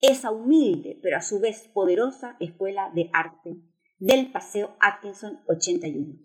esa 0.03 0.31
humilde 0.31 0.99
pero 1.01 1.17
a 1.17 1.21
su 1.21 1.39
vez 1.39 1.69
poderosa 1.73 2.35
escuela 2.41 2.91
de 2.93 3.09
arte 3.13 3.55
del 3.99 4.31
Paseo 4.33 4.75
Atkinson 4.81 5.39
81. 5.47 6.19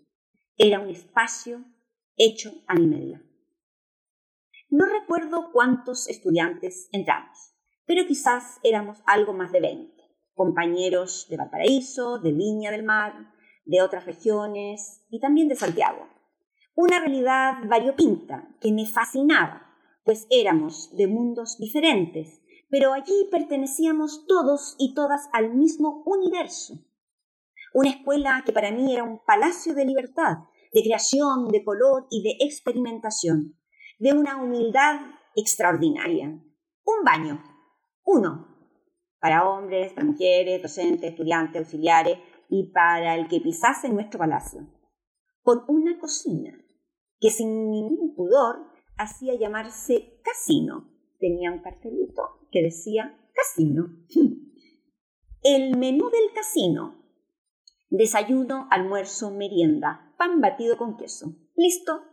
Era 0.57 0.81
un 0.81 0.89
espacio 0.89 1.63
hecho 2.17 2.51
a 2.67 2.75
mi 2.75 2.87
medida. 2.87 3.21
No 4.69 4.85
recuerdo 4.85 5.51
cuántos 5.53 6.09
estudiantes 6.09 6.89
entramos, 6.91 7.55
pero 7.85 8.05
quizás 8.05 8.59
éramos 8.63 9.01
algo 9.05 9.31
más 9.31 9.53
de 9.53 9.61
20, 9.61 10.03
compañeros 10.33 11.27
de 11.29 11.37
Valparaíso, 11.37 12.19
de 12.19 12.33
Viña 12.33 12.71
del 12.71 12.83
Mar, 12.83 13.31
de 13.63 13.81
otras 13.81 14.05
regiones 14.05 15.05
y 15.09 15.21
también 15.21 15.47
de 15.47 15.55
Santiago. 15.55 16.05
Una 16.75 16.99
realidad 16.99 17.53
variopinta 17.65 18.49
que 18.59 18.73
me 18.73 18.85
fascinaba, 18.85 19.73
pues 20.03 20.27
éramos 20.29 20.93
de 20.97 21.07
mundos 21.07 21.57
diferentes 21.57 22.41
pero 22.69 22.93
allí 22.93 23.27
pertenecíamos 23.31 24.25
todos 24.27 24.75
y 24.77 24.93
todas 24.93 25.27
al 25.33 25.53
mismo 25.53 26.03
universo. 26.05 26.75
Una 27.73 27.89
escuela 27.89 28.43
que 28.45 28.53
para 28.53 28.71
mí 28.71 28.93
era 28.93 29.03
un 29.03 29.19
palacio 29.25 29.73
de 29.73 29.85
libertad, 29.85 30.37
de 30.73 30.83
creación, 30.83 31.47
de 31.47 31.63
color 31.63 32.07
y 32.09 32.23
de 32.23 32.45
experimentación, 32.45 33.59
de 33.99 34.13
una 34.13 34.41
humildad 34.41 35.01
extraordinaria. 35.35 36.27
Un 36.27 37.03
baño, 37.03 37.43
uno, 38.03 38.47
para 39.19 39.47
hombres, 39.47 39.93
para 39.93 40.07
mujeres, 40.07 40.61
docentes, 40.61 41.11
estudiantes, 41.11 41.61
auxiliares 41.61 42.17
y 42.49 42.71
para 42.71 43.15
el 43.15 43.27
que 43.27 43.41
pisase 43.41 43.89
nuestro 43.89 44.19
palacio, 44.19 44.67
con 45.41 45.63
una 45.67 45.99
cocina 45.99 46.57
que 47.19 47.29
sin 47.29 47.69
ningún 47.69 48.15
pudor 48.15 48.71
hacía 48.97 49.35
llamarse 49.35 50.21
casino. 50.23 50.88
Tenía 51.19 51.51
un 51.51 51.59
cartelito 51.59 52.47
que 52.51 52.63
decía 52.63 53.17
casino. 53.33 53.89
El 55.43 55.77
menú 55.77 56.09
del 56.09 56.33
casino. 56.33 56.95
Desayuno, 57.89 58.67
almuerzo, 58.71 59.31
merienda, 59.31 60.13
pan 60.17 60.41
batido 60.41 60.77
con 60.77 60.97
queso. 60.97 61.35
Listo. 61.55 62.03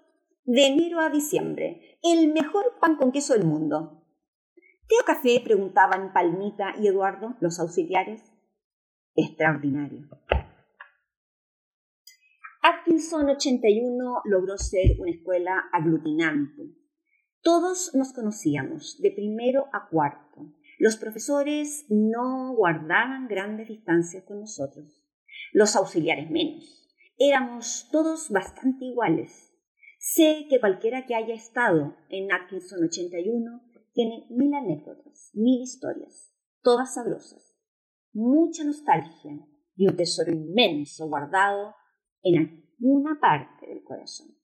De 0.45 0.67
enero 0.67 1.01
a 1.01 1.11
diciembre. 1.11 1.99
El 2.03 2.33
mejor 2.33 2.79
pan 2.81 2.97
con 2.97 3.13
queso 3.13 3.35
del 3.35 3.45
mundo. 3.45 4.05
¿Qué 4.89 4.97
café? 5.05 5.41
preguntaban 5.43 6.13
Palmita 6.13 6.75
y 6.81 6.87
Eduardo, 6.87 7.37
los 7.41 7.59
auxiliares. 7.59 8.23
Extraordinario. 9.15 10.09
Atkinson 12.63 13.31
81 13.31 14.23
logró 14.25 14.57
ser 14.59 15.01
una 15.01 15.11
escuela 15.11 15.65
aglutinante, 15.73 16.75
todos 17.47 17.95
nos 17.95 18.13
conocíamos, 18.13 19.01
de 19.01 19.13
primero 19.13 19.67
a 19.73 19.89
cuarto. 19.89 20.53
Los 20.81 20.97
profesores 20.97 21.87
no 21.89 22.53
guardaban 22.57 23.29
grandes 23.29 23.69
distancias 23.69 24.25
con 24.25 24.41
nosotros, 24.41 25.01
los 25.53 25.77
auxiliares 25.77 26.29
menos. 26.29 26.93
Éramos 27.17 27.89
todos 27.93 28.31
bastante 28.31 28.87
iguales. 28.87 29.55
Sé 30.01 30.47
que 30.51 30.59
cualquiera 30.59 31.07
que 31.07 31.15
haya 31.15 31.35
estado 31.35 31.95
en 32.09 32.33
Atkinson 32.33 32.83
81 32.83 33.63
tiene 33.93 34.27
mil 34.31 34.53
anécdotas, 34.53 35.31
mil 35.33 35.63
historias, 35.63 36.35
todas 36.63 36.95
sabrosas, 36.95 37.57
mucha 38.13 38.65
nostalgia 38.65 39.39
y 39.77 39.87
un 39.87 39.95
tesoro 39.95 40.33
inmenso 40.33 41.07
guardado 41.07 41.77
en 42.25 42.41
alguna 42.41 43.21
parte 43.21 43.69
del 43.69 43.85
corazón. 43.85 44.36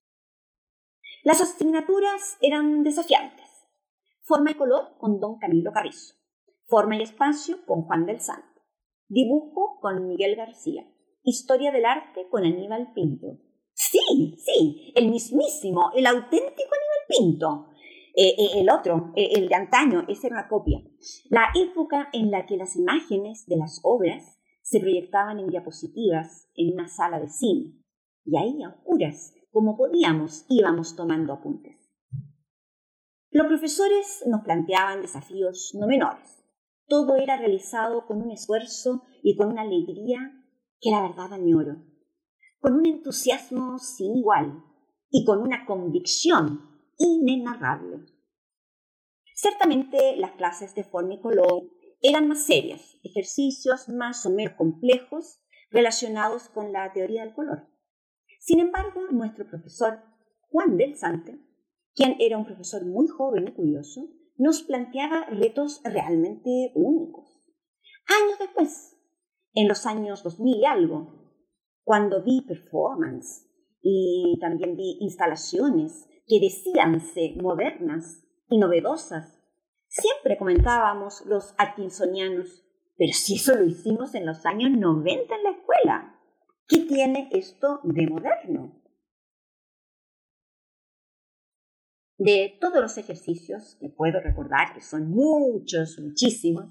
Las 1.25 1.41
asignaturas 1.41 2.37
eran 2.41 2.83
desafiantes. 2.83 3.47
Forma 4.23 4.51
y 4.51 4.55
color 4.55 4.97
con 4.99 5.21
don 5.21 5.39
Camilo 5.39 5.71
Carrizo. 5.73 6.15
Forma 6.67 6.97
y 6.97 7.03
espacio 7.03 7.65
con 7.65 7.83
Juan 7.83 8.07
del 8.07 8.21
Santo. 8.21 8.61
Dibujo 9.07 9.79
con 9.81 10.09
Miguel 10.09 10.35
García. 10.35 10.85
Historia 11.23 11.71
del 11.71 11.85
arte 11.85 12.27
con 12.29 12.45
Aníbal 12.45 12.93
Pinto. 12.93 13.39
Sí, 13.73 14.37
sí, 14.39 14.93
el 14.97 15.11
mismísimo, 15.11 15.93
el 15.95 16.07
auténtico 16.07 16.41
Aníbal 16.41 17.07
Pinto. 17.09 17.67
Eh, 18.17 18.35
eh, 18.37 18.61
el 18.61 18.69
otro, 18.69 19.13
eh, 19.15 19.31
el 19.37 19.49
de 19.49 19.55
antaño, 19.55 20.05
esa 20.09 20.27
era 20.27 20.41
una 20.41 20.49
copia. 20.49 20.83
La 21.31 21.51
época 21.55 22.09
en 22.13 22.33
la 22.33 22.47
que 22.47 22.57
las 22.57 22.75
imágenes 22.75 23.47
de 23.47 23.59
las 23.59 23.79
obras 23.85 24.41
se 24.63 24.81
proyectaban 24.81 25.39
en 25.39 25.47
diapositivas 25.47 26.49
en 26.57 26.75
una 26.75 26.89
sala 26.89 27.21
de 27.21 27.29
cine. 27.29 27.79
Y 28.25 28.37
ahí 28.37 28.61
a 28.65 28.71
oscuras 28.71 29.35
como 29.53 29.77
podíamos, 29.77 30.47
íbamos 30.49 30.97
tomando 30.97 31.35
apuntes. 31.35 31.77
Los 33.31 33.47
profesores 33.47 34.25
nos 34.27 34.43
planteaban 34.43 35.03
desafíos 35.03 35.73
no 35.79 35.87
menores. 35.87 36.43
Todo 36.89 37.17
era 37.17 37.37
realizado 37.37 38.07
con 38.07 38.23
un 38.23 38.31
esfuerzo 38.31 39.05
y 39.23 39.37
con 39.37 39.49
una 39.49 39.63
alegría 39.63 40.19
que 40.81 40.91
la 40.91 41.03
verdad 41.03 41.33
añoro, 41.33 41.85
con 42.61 42.75
un 42.75 42.87
entusiasmo 42.87 43.79
sin 43.79 44.17
igual 44.17 44.65
y 45.11 45.25
con 45.25 45.41
una 45.41 45.65
convicción 45.67 46.69
inenarrable. 46.99 48.07
Ciertamente 49.35 50.17
las 50.17 50.33
clases 50.33 50.75
de 50.75 50.85
forma 50.85 51.15
y 51.15 51.21
color 51.21 51.65
eran 52.01 52.27
más 52.27 52.45
serias, 52.47 52.97
ejercicios 53.03 53.89
más 53.89 54.25
o 54.27 54.31
menos 54.31 54.55
complejos 54.55 55.41
relacionados 55.71 56.49
con 56.49 56.73
la 56.73 56.93
teoría 56.93 57.25
del 57.25 57.35
color. 57.35 57.72
Sin 58.43 58.59
embargo, 58.59 59.03
nuestro 59.13 59.47
profesor 59.47 60.01
Juan 60.51 60.77
del 60.77 60.97
Sante, 60.97 61.39
quien 61.95 62.17
era 62.19 62.37
un 62.37 62.45
profesor 62.45 62.85
muy 62.85 63.07
joven 63.07 63.47
y 63.47 63.53
curioso, 63.53 64.09
nos 64.37 64.65
planteaba 64.65 65.27
retos 65.27 65.81
realmente 65.85 66.73
únicos. 66.75 67.41
Años 68.09 68.41
después, 68.41 68.97
en 69.55 69.69
los 69.69 69.87
años 69.87 70.25
2000 70.25 70.57
y 70.57 70.67
algo, 70.67 71.31
cuando 71.85 72.25
vi 72.25 72.41
performance 72.41 73.49
y 73.81 74.37
también 74.41 74.75
vi 74.75 74.97
instalaciones 74.99 76.09
que 76.27 76.41
decían 76.41 77.01
ser 77.01 77.41
modernas 77.41 78.25
y 78.49 78.59
novedosas, 78.59 79.39
siempre 79.87 80.37
comentábamos 80.37 81.25
los 81.27 81.55
atkinsonianos, 81.59 82.65
pero 82.99 83.13
si 83.13 83.37
eso 83.37 83.55
lo 83.55 83.67
hicimos 83.67 84.17
en 84.17 84.27
los 84.27 84.45
años 84.47 84.73
90 84.73 85.33
en 85.33 85.43
la 85.45 85.51
escuela. 85.51 86.12
¿Qué 86.73 86.87
tiene 86.87 87.29
esto 87.33 87.81
de 87.83 88.07
moderno? 88.07 88.81
De 92.17 92.57
todos 92.63 92.81
los 92.81 92.97
ejercicios 92.97 93.77
que 93.79 93.91
puedo 93.91 94.21
recordar, 94.21 94.73
que 94.73 94.81
son 94.81 95.11
muchos, 95.11 95.99
muchísimos, 95.99 96.71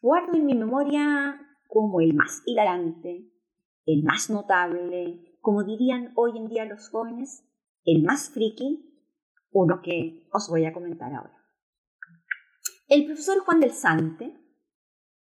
guardo 0.00 0.36
en 0.36 0.46
mi 0.46 0.54
memoria 0.54 1.40
como 1.68 2.00
el 2.00 2.14
más 2.14 2.42
hilarante, 2.46 3.30
el 3.86 4.02
más 4.02 4.28
notable, 4.28 5.38
como 5.40 5.62
dirían 5.62 6.12
hoy 6.16 6.36
en 6.36 6.48
día 6.48 6.64
los 6.64 6.88
jóvenes, 6.88 7.44
el 7.84 8.02
más 8.02 8.30
friki, 8.30 8.92
uno 9.52 9.82
que 9.84 10.26
os 10.32 10.48
voy 10.48 10.64
a 10.64 10.72
comentar 10.72 11.14
ahora. 11.14 11.38
El 12.88 13.06
profesor 13.06 13.38
Juan 13.44 13.60
del 13.60 13.70
Sante, 13.70 14.36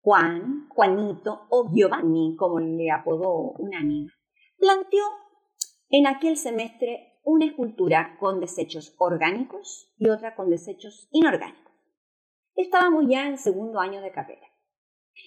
Juan, 0.03 0.69
Juanito 0.69 1.47
o 1.49 1.71
Giovanni, 1.73 2.35
como 2.37 2.59
le 2.59 2.91
apodó 2.91 3.53
una 3.59 3.79
amiga, 3.79 4.13
planteó 4.59 5.05
en 5.91 6.09
aquel 6.09 6.37
semestre 6.37 7.21
una 7.23 7.47
escultura 7.47 8.17
con 8.19 8.41
desechos 8.41 8.97
orgánicos 8.99 9.93
y 9.97 10.09
otra 10.09 10.35
con 10.35 10.51
desechos 10.51 11.09
inorgánicos. 11.13 11.73
Estábamos 12.57 13.05
ya 13.09 13.29
en 13.29 13.39
segundo 13.39 13.79
año 13.79 14.03
de 14.03 14.11
carrera. 14.11 14.47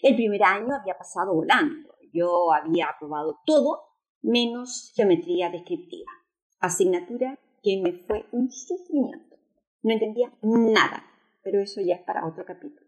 El 0.02 0.16
primer 0.16 0.44
año 0.44 0.76
había 0.76 0.98
pasado 0.98 1.34
volando. 1.34 1.96
Yo 2.12 2.52
había 2.52 2.90
aprobado 2.90 3.40
todo 3.46 3.82
menos 4.22 4.92
geometría 4.94 5.50
descriptiva, 5.50 6.12
asignatura 6.60 7.40
que 7.64 7.82
me 7.82 7.94
fue 7.94 8.26
un 8.34 8.52
sufrimiento. 8.52 9.38
No 9.84 9.94
entendía 9.94 10.34
nada, 10.42 11.06
pero 11.44 11.62
eso 11.62 11.80
ya 11.80 11.96
es 11.96 12.02
para 12.04 12.26
otro 12.28 12.46
capítulo. 12.46 12.86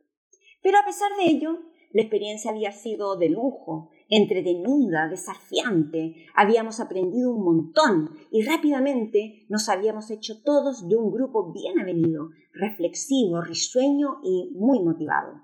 Pero 0.61 0.79
a 0.79 0.85
pesar 0.85 1.11
de 1.15 1.25
ello, 1.25 1.59
la 1.91 2.01
experiencia 2.01 2.51
había 2.51 2.71
sido 2.71 3.17
de 3.17 3.29
lujo, 3.29 3.89
entretenida, 4.09 5.07
desafiante. 5.09 6.27
Habíamos 6.35 6.79
aprendido 6.79 7.33
un 7.33 7.43
montón 7.43 8.09
y 8.31 8.43
rápidamente 8.43 9.45
nos 9.49 9.69
habíamos 9.69 10.11
hecho 10.11 10.41
todos 10.43 10.87
de 10.87 10.95
un 10.95 11.11
grupo 11.11 11.51
bien 11.51 11.79
avenido, 11.79 12.29
reflexivo, 12.53 13.41
risueño 13.41 14.19
y 14.23 14.51
muy 14.55 14.83
motivado. 14.83 15.41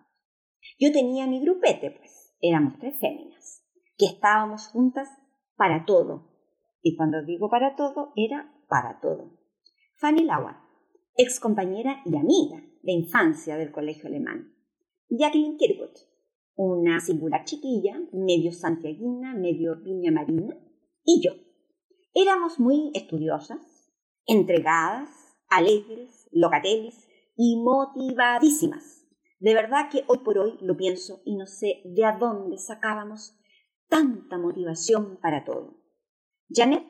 Yo 0.80 0.92
tenía 0.92 1.28
mi 1.28 1.42
grupete, 1.42 1.92
pues, 1.92 2.36
éramos 2.42 2.78
tres 2.80 3.00
féminas, 3.00 3.64
que 3.98 4.06
estábamos 4.06 4.68
juntas 4.68 5.10
para 5.56 5.86
todo. 5.86 6.30
Y 6.82 6.96
cuando 6.96 7.24
digo 7.24 7.50
para 7.50 7.76
todo, 7.76 8.12
era 8.16 8.54
para 8.68 9.00
todo. 9.00 9.40
Fanny 9.96 10.24
Lauer, 10.24 10.56
ex 11.16 11.40
compañera 11.40 12.02
y 12.06 12.16
amiga 12.16 12.64
de 12.82 12.92
infancia 12.92 13.56
del 13.56 13.72
colegio 13.72 14.08
alemán. 14.08 14.54
Jacqueline 15.10 15.58
Kirkwood, 15.58 15.96
una 16.56 17.00
singular 17.00 17.46
chiquilla, 17.46 18.00
medio 18.12 18.52
santiaguina, 18.52 19.34
medio 19.34 19.82
piña 19.84 20.12
marina, 20.12 20.56
y 21.04 21.22
yo. 21.24 21.34
Éramos 22.14 22.60
muy 22.60 22.92
estudiosas, 22.94 23.92
entregadas, 24.26 25.10
alegres, 25.50 26.28
locateles 26.32 27.08
y 27.36 27.58
motivadísimas. 27.58 29.06
De 29.40 29.54
verdad 29.54 29.90
que 29.92 30.04
hoy 30.08 30.20
por 30.20 30.38
hoy 30.38 30.58
lo 30.62 30.78
pienso 30.78 31.22
y 31.26 31.36
no 31.36 31.48
sé 31.48 31.82
de 31.86 32.06
a 32.06 32.18
dónde 32.18 32.58
sacábamos 32.58 33.38
tanta 33.90 34.38
motivación 34.38 35.18
para 35.22 35.44
todo. 35.44 35.82
Janet 36.50 36.86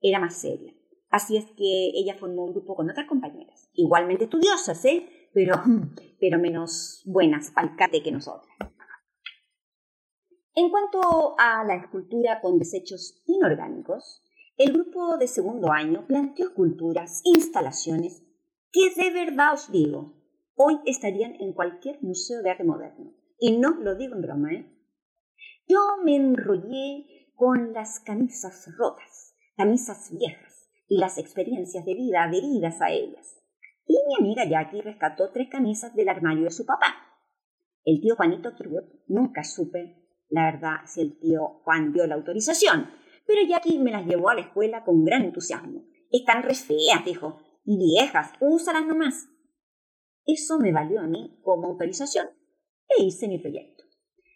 era 0.00 0.18
más 0.18 0.36
seria, 0.36 0.74
así 1.10 1.36
es 1.36 1.44
que 1.56 1.90
ella 1.94 2.16
formó 2.18 2.44
un 2.44 2.52
grupo 2.52 2.74
con 2.74 2.90
otras 2.90 3.06
compañeras, 3.06 3.70
igualmente 3.74 4.24
estudiosas, 4.24 4.84
¿eh? 4.84 5.06
pero, 5.32 5.54
pero 6.20 6.38
menos 6.38 7.02
buenas 7.06 7.50
palcate 7.50 8.02
que 8.02 8.12
nosotras. 8.12 8.56
En 10.54 10.68
cuanto 10.70 11.34
a 11.38 11.64
la 11.64 11.76
escultura 11.76 12.40
con 12.42 12.58
desechos 12.58 13.22
inorgánicos, 13.26 14.22
el 14.58 14.72
grupo 14.72 15.16
de 15.16 15.26
segundo 15.26 15.72
año 15.72 16.06
planteó 16.06 16.48
esculturas, 16.48 17.22
instalaciones 17.24 18.22
que 18.70 18.90
de 18.94 19.10
verdad 19.10 19.54
os 19.54 19.70
digo, 19.70 20.14
hoy 20.54 20.78
estarían 20.86 21.34
en 21.40 21.52
cualquier 21.52 22.02
museo 22.02 22.42
de 22.42 22.50
arte 22.50 22.64
moderno. 22.64 23.12
Y 23.38 23.58
no 23.58 23.70
lo 23.80 23.96
digo 23.96 24.14
en 24.14 24.22
broma, 24.22 24.52
¿eh? 24.52 24.66
Yo 25.66 25.78
me 26.04 26.16
enrollé 26.16 27.30
con 27.34 27.72
las 27.72 28.00
camisas 28.00 28.68
rotas, 28.76 29.34
camisas 29.56 30.10
viejas 30.16 30.68
y 30.88 30.98
las 30.98 31.18
experiencias 31.18 31.84
de 31.84 31.94
vida 31.94 32.24
adheridas 32.24 32.80
a 32.80 32.90
ellas. 32.90 33.42
Y 33.86 33.96
mi 34.06 34.16
amiga 34.18 34.44
Jackie 34.44 34.80
rescató 34.80 35.30
tres 35.32 35.48
camisas 35.50 35.94
del 35.94 36.08
armario 36.08 36.44
de 36.44 36.50
su 36.50 36.64
papá. 36.64 36.94
El 37.84 38.00
tío 38.00 38.16
Juanito 38.16 38.54
Kirwood 38.54 38.84
nunca 39.08 39.44
supe, 39.44 40.01
la 40.32 40.50
verdad, 40.50 40.76
si 40.86 41.02
el 41.02 41.18
tío 41.18 41.60
Juan 41.62 41.92
dio 41.92 42.06
la 42.06 42.14
autorización, 42.14 42.90
pero 43.26 43.46
Jackie 43.46 43.78
me 43.78 43.90
las 43.90 44.06
llevó 44.06 44.30
a 44.30 44.34
la 44.34 44.40
escuela 44.40 44.82
con 44.82 45.04
gran 45.04 45.24
entusiasmo. 45.24 45.84
Están 46.10 46.42
re 46.42 46.54
feas, 46.54 47.04
dijo, 47.04 47.38
y 47.66 47.76
viejas, 47.76 48.32
úsalas 48.40 48.86
nomás. 48.86 49.28
Eso 50.24 50.58
me 50.58 50.72
valió 50.72 51.00
a 51.00 51.06
mí 51.06 51.38
como 51.42 51.66
autorización 51.68 52.28
e 52.88 53.04
hice 53.04 53.28
mi 53.28 53.38
proyecto. 53.38 53.84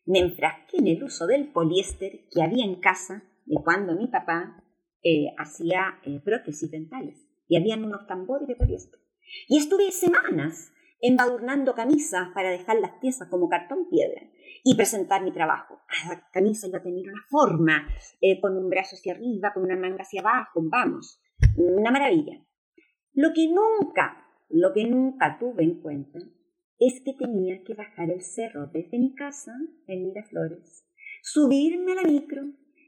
Me 0.05 0.19
enfrasqué 0.19 0.77
en 0.79 0.89
el 0.89 1.03
uso 1.03 1.27
del 1.27 1.51
poliéster 1.51 2.29
que 2.31 2.43
había 2.43 2.67
en 2.67 2.77
casa 2.77 3.25
de 3.47 3.57
cuando 3.65 3.97
mi 3.97 4.09
papá 4.09 4.63
eh, 5.03 5.29
hacía 5.39 5.99
eh, 6.05 6.21
prótesis 6.23 6.71
dentales 6.71 7.27
y 7.49 7.57
habían 7.57 7.85
unos 7.85 8.07
tambores 8.07 8.47
de 8.47 8.57
poliéster. 8.57 9.01
Y 9.49 9.57
estuve 9.57 9.91
semanas 9.93 10.73
embadurnando 11.01 11.75
camisas 11.75 12.29
para 12.35 12.51
dejarlas 12.51 12.93
piezas 13.01 13.29
como 13.29 13.49
cartón 13.49 13.89
piedra 13.89 14.31
y 14.65 14.77
presentar 14.77 15.23
mi 15.23 15.33
trabajo. 15.33 15.81
Cada 15.89 16.29
camisa 16.31 16.67
iba 16.67 16.79
a 16.79 16.83
tener 16.83 17.09
una 17.09 17.23
forma, 17.29 17.89
eh, 18.21 18.41
con 18.41 18.57
un 18.57 18.69
brazo 18.69 18.97
hacia 18.97 19.15
arriba, 19.15 19.53
con 19.53 19.65
una 19.65 19.77
manga 19.77 20.03
hacia 20.03 20.21
abajo, 20.21 20.61
vamos, 20.65 21.21
una 21.57 21.91
maravilla. 21.91 22.41
Lo 23.13 23.33
que 23.35 23.49
nunca, 23.49 24.27
lo 24.49 24.73
que 24.73 24.85
nunca 24.85 25.39
tuve 25.39 25.65
en 25.65 25.81
cuenta 25.81 26.19
es 26.79 27.01
que 27.05 27.15
tenía 27.15 27.63
que 27.65 27.75
bajar 27.75 28.11
el 28.11 28.23
cerro 28.23 28.67
desde 28.67 28.99
mi 28.99 29.15
casa 29.15 29.53
en 29.87 30.09
Miraflores, 30.09 30.87
subirme 31.23 31.93
a 31.93 31.95
la 31.97 32.03
micro, 32.03 32.43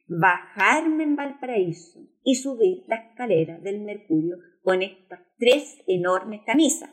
bajarme 0.06 1.04
en 1.04 1.16
Valparaíso 1.16 2.00
y 2.22 2.34
subir 2.34 2.84
la 2.86 2.96
escalera 2.96 3.58
del 3.58 3.80
Mercurio 3.80 4.36
con 4.62 4.82
estas 4.82 5.20
tres 5.38 5.82
enormes 5.86 6.42
camisas, 6.44 6.90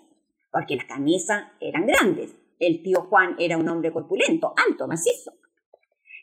porque 0.51 0.75
las 0.75 0.85
camisas 0.85 1.43
eran 1.59 1.85
grandes. 1.85 2.35
El 2.59 2.81
tío 2.81 3.01
Juan 3.01 3.35
era 3.39 3.57
un 3.57 3.67
hombre 3.67 3.91
corpulento, 3.91 4.53
alto, 4.67 4.87
macizo. 4.87 5.33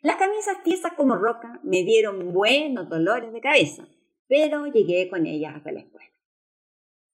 Las 0.02 0.16
camisas 0.16 0.62
tiesas 0.64 0.92
como 0.94 1.16
roca 1.16 1.60
me 1.62 1.84
dieron 1.84 2.32
buenos 2.32 2.88
dolores 2.88 3.32
de 3.32 3.40
cabeza, 3.40 3.86
pero 4.26 4.66
llegué 4.66 5.08
con 5.08 5.26
ellas 5.26 5.54
hasta 5.56 5.70
la 5.72 5.80
escuela. 5.80 6.10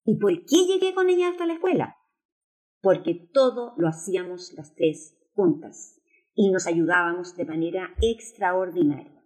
¿Y 0.04 0.16
por 0.18 0.32
qué 0.46 0.64
llegué 0.66 0.94
con 0.94 1.10
ellas 1.10 1.32
hasta 1.32 1.46
la 1.46 1.54
escuela? 1.54 1.96
Porque 2.80 3.14
todo 3.14 3.74
lo 3.76 3.88
hacíamos 3.88 4.54
las 4.54 4.74
tres 4.74 5.18
juntas 5.34 6.00
y 6.34 6.50
nos 6.50 6.66
ayudábamos 6.66 7.36
de 7.36 7.44
manera 7.44 7.94
extraordinaria. 8.00 9.22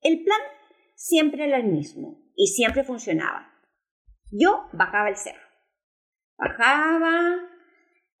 El 0.00 0.24
plan 0.24 0.40
siempre 0.96 1.46
era 1.46 1.58
el 1.58 1.66
mismo 1.66 2.32
y 2.34 2.48
siempre 2.48 2.82
funcionaba. 2.82 3.52
Yo 4.32 4.66
bajaba 4.72 5.08
el 5.08 5.16
cerro. 5.16 5.46
Bajaba 6.36 7.53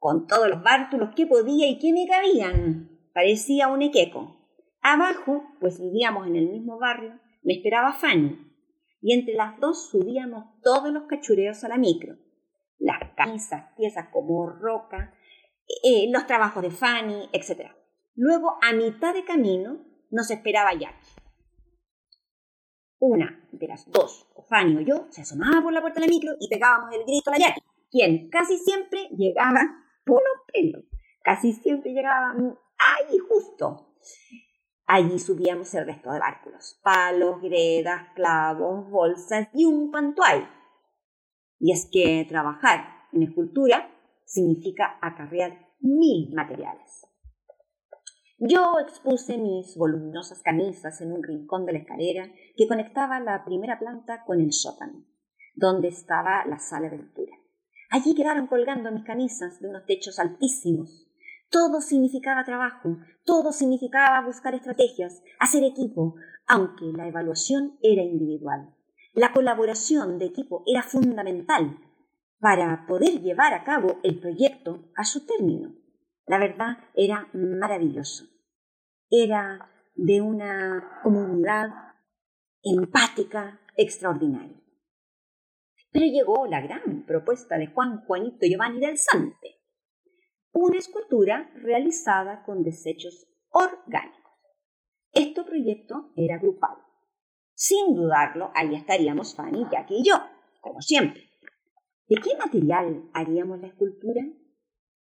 con 0.04 0.26
todos 0.26 0.50
los 0.50 0.62
bártulos 0.62 1.14
que 1.16 1.26
podía 1.26 1.66
y 1.66 1.78
que 1.78 1.90
me 1.90 2.06
cabían. 2.06 2.90
Parecía 3.14 3.68
un 3.68 3.80
equeco. 3.80 4.36
Abajo, 4.82 5.42
pues 5.60 5.80
vivíamos 5.80 6.26
en 6.26 6.36
el 6.36 6.50
mismo 6.50 6.78
barrio, 6.78 7.18
me 7.42 7.54
esperaba 7.54 7.94
Fanny. 7.94 8.38
Y 9.00 9.14
entre 9.14 9.32
las 9.32 9.58
dos 9.60 9.88
subíamos 9.88 10.44
todos 10.62 10.92
los 10.92 11.04
cachureos 11.04 11.64
a 11.64 11.68
la 11.68 11.78
micro. 11.78 12.18
Las 12.78 13.14
camisas, 13.16 13.72
piezas 13.78 14.08
como 14.12 14.46
roca, 14.46 15.14
eh, 15.82 16.10
los 16.10 16.26
trabajos 16.26 16.62
de 16.62 16.70
Fanny, 16.70 17.30
etc. 17.32 17.70
Luego, 18.14 18.58
a 18.60 18.74
mitad 18.74 19.14
de 19.14 19.24
camino, 19.24 19.86
nos 20.10 20.30
esperaba 20.30 20.74
Jackie 20.74 21.14
una 22.98 23.46
de 23.52 23.68
las 23.68 23.90
dos, 23.90 24.26
o 24.34 24.42
Fanny 24.44 24.76
o 24.76 24.80
yo, 24.80 25.06
se 25.10 25.20
asomaba 25.20 25.62
por 25.62 25.74
la 25.74 25.82
puerta 25.82 26.00
de 26.00 26.06
la 26.06 26.10
micro 26.10 26.32
y 26.40 26.48
pegábamos 26.48 26.90
el 26.94 27.04
grito 27.04 27.30
a 27.30 27.34
la 27.34 27.38
Jackie, 27.38 27.62
quien 27.90 28.30
casi 28.30 28.56
siempre 28.56 29.08
llegaba 29.14 29.83
por 30.04 30.22
los 30.22 30.46
pelos. 30.52 30.84
Casi 31.22 31.52
siempre 31.52 31.92
llegaba 31.92 32.34
ahí 32.78 33.18
justo. 33.28 33.94
Allí 34.86 35.18
subíamos 35.18 35.72
el 35.74 35.86
resto 35.86 36.12
de 36.12 36.18
bárculos, 36.18 36.78
palos, 36.82 37.40
gredas, 37.40 38.12
clavos, 38.14 38.90
bolsas 38.90 39.48
y 39.54 39.64
un 39.64 39.90
hay. 40.22 40.46
Y 41.58 41.72
es 41.72 41.88
que 41.90 42.26
trabajar 42.28 42.84
en 43.12 43.22
escultura 43.22 43.90
significa 44.26 44.98
acarrear 45.00 45.58
mil 45.80 46.34
materiales. 46.34 47.06
Yo 48.38 48.78
expuse 48.80 49.38
mis 49.38 49.74
voluminosas 49.76 50.42
camisas 50.42 51.00
en 51.00 51.12
un 51.12 51.22
rincón 51.22 51.64
de 51.64 51.72
la 51.72 51.78
escalera 51.78 52.30
que 52.56 52.68
conectaba 52.68 53.20
la 53.20 53.44
primera 53.44 53.78
planta 53.78 54.24
con 54.26 54.40
el 54.40 54.52
sótano, 54.52 55.04
donde 55.54 55.88
estaba 55.88 56.44
la 56.44 56.58
sala 56.58 56.90
de 56.90 56.98
lectura. 56.98 57.32
Allí 57.90 58.14
quedaron 58.14 58.46
colgando 58.46 58.90
mis 58.90 59.04
camisas 59.04 59.60
de 59.60 59.68
unos 59.68 59.86
techos 59.86 60.18
altísimos. 60.18 61.06
Todo 61.50 61.80
significaba 61.80 62.44
trabajo, 62.44 62.98
todo 63.24 63.52
significaba 63.52 64.24
buscar 64.24 64.54
estrategias, 64.54 65.22
hacer 65.38 65.62
equipo, 65.62 66.16
aunque 66.46 66.86
la 66.86 67.06
evaluación 67.06 67.78
era 67.82 68.02
individual. 68.02 68.74
La 69.12 69.32
colaboración 69.32 70.18
de 70.18 70.26
equipo 70.26 70.64
era 70.66 70.82
fundamental 70.82 71.78
para 72.40 72.84
poder 72.86 73.20
llevar 73.22 73.54
a 73.54 73.64
cabo 73.64 74.00
el 74.02 74.18
proyecto 74.18 74.90
a 74.96 75.04
su 75.04 75.24
término. 75.24 75.74
La 76.26 76.38
verdad 76.38 76.78
era 76.94 77.28
maravilloso. 77.32 78.24
Era 79.10 79.70
de 79.94 80.20
una 80.20 81.00
comunidad 81.02 81.68
empática 82.62 83.60
extraordinaria. 83.76 84.63
Pero 85.94 86.06
llegó 86.06 86.48
la 86.48 86.60
gran 86.60 87.04
propuesta 87.06 87.56
de 87.56 87.68
Juan 87.68 88.04
Juanito 88.04 88.44
Giovanni 88.48 88.80
del 88.80 88.98
Sante, 88.98 89.60
una 90.50 90.76
escultura 90.76 91.52
realizada 91.54 92.42
con 92.42 92.64
desechos 92.64 93.28
orgánicos. 93.50 94.32
Este 95.12 95.44
proyecto 95.44 96.10
era 96.16 96.38
grupal. 96.38 96.78
Sin 97.54 97.94
dudarlo, 97.94 98.50
ahí 98.56 98.74
estaríamos 98.74 99.36
Fanny, 99.36 99.66
Jackie 99.70 100.00
y 100.00 100.08
yo, 100.08 100.16
como 100.60 100.80
siempre. 100.80 101.30
¿De 102.08 102.16
qué 102.16 102.36
material 102.38 103.08
haríamos 103.14 103.60
la 103.60 103.68
escultura? 103.68 104.20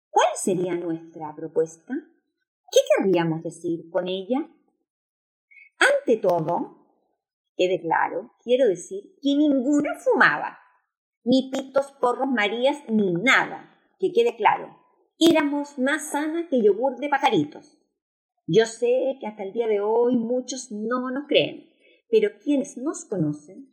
¿Cuál 0.08 0.28
sería 0.34 0.74
nuestra 0.74 1.32
propuesta? 1.36 1.94
¿Qué 2.68 2.80
querríamos 2.96 3.44
decir 3.44 3.88
con 3.90 4.08
ella? 4.08 4.40
Ante 5.78 6.16
todo, 6.16 6.84
quede 7.54 7.80
claro, 7.80 8.32
quiero 8.42 8.66
decir 8.66 9.14
que 9.22 9.36
ninguna 9.36 9.94
fumaba, 10.00 10.59
ni 11.24 11.50
pitos, 11.50 11.92
porros, 12.00 12.28
marías, 12.28 12.78
ni 12.88 13.12
nada, 13.14 13.78
que 13.98 14.12
quede 14.12 14.36
claro. 14.36 14.76
Éramos 15.18 15.78
más 15.78 16.10
sanas 16.10 16.46
que 16.48 16.62
yogur 16.62 16.96
de 16.96 17.08
pajaritos. 17.08 17.78
Yo 18.46 18.66
sé 18.66 19.16
que 19.20 19.26
hasta 19.26 19.42
el 19.42 19.52
día 19.52 19.68
de 19.68 19.80
hoy 19.80 20.16
muchos 20.16 20.72
no 20.72 21.10
nos 21.10 21.26
creen, 21.28 21.70
pero 22.10 22.30
quienes 22.42 22.76
nos 22.76 23.04
conocen 23.04 23.68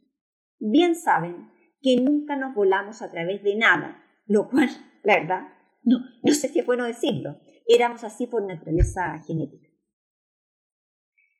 bien 0.59 0.95
saben 0.95 1.49
que 1.81 1.97
nunca 1.97 2.35
nos 2.35 2.53
volamos 2.55 3.01
a 3.01 3.11
través 3.11 3.43
de 3.43 3.55
nada, 3.55 4.03
lo 4.25 4.49
cual, 4.49 4.69
la 5.03 5.19
verdad, 5.19 5.47
no, 5.83 5.99
no 6.23 6.33
sé 6.33 6.49
si 6.49 6.59
es 6.59 6.65
bueno 6.65 6.85
decirlo, 6.85 7.39
éramos 7.67 8.03
así 8.03 8.27
por 8.27 8.43
naturaleza 8.43 9.17
genética. 9.25 9.67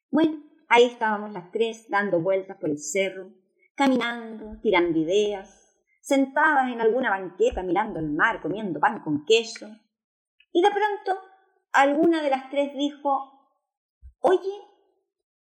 Bueno, 0.10 0.44
ahí 0.70 0.86
estábamos 0.86 1.34
las 1.34 1.52
tres 1.52 1.90
dando 1.90 2.22
vueltas 2.22 2.58
por 2.58 2.70
el 2.70 2.80
cerro, 2.80 3.34
caminando, 3.76 4.60
tirando 4.62 4.98
ideas, 4.98 5.57
sentadas 6.08 6.72
en 6.72 6.80
alguna 6.80 7.10
banqueta 7.10 7.62
mirando 7.64 8.00
el 8.00 8.10
mar, 8.10 8.42
comiendo 8.42 8.80
pan 8.80 9.02
con 9.04 9.26
queso, 9.26 9.68
y 10.54 10.62
de 10.62 10.70
pronto 10.70 11.22
alguna 11.74 12.24
de 12.24 12.30
las 12.30 12.50
tres 12.50 12.74
dijo, 12.74 13.60
oye, 14.22 14.54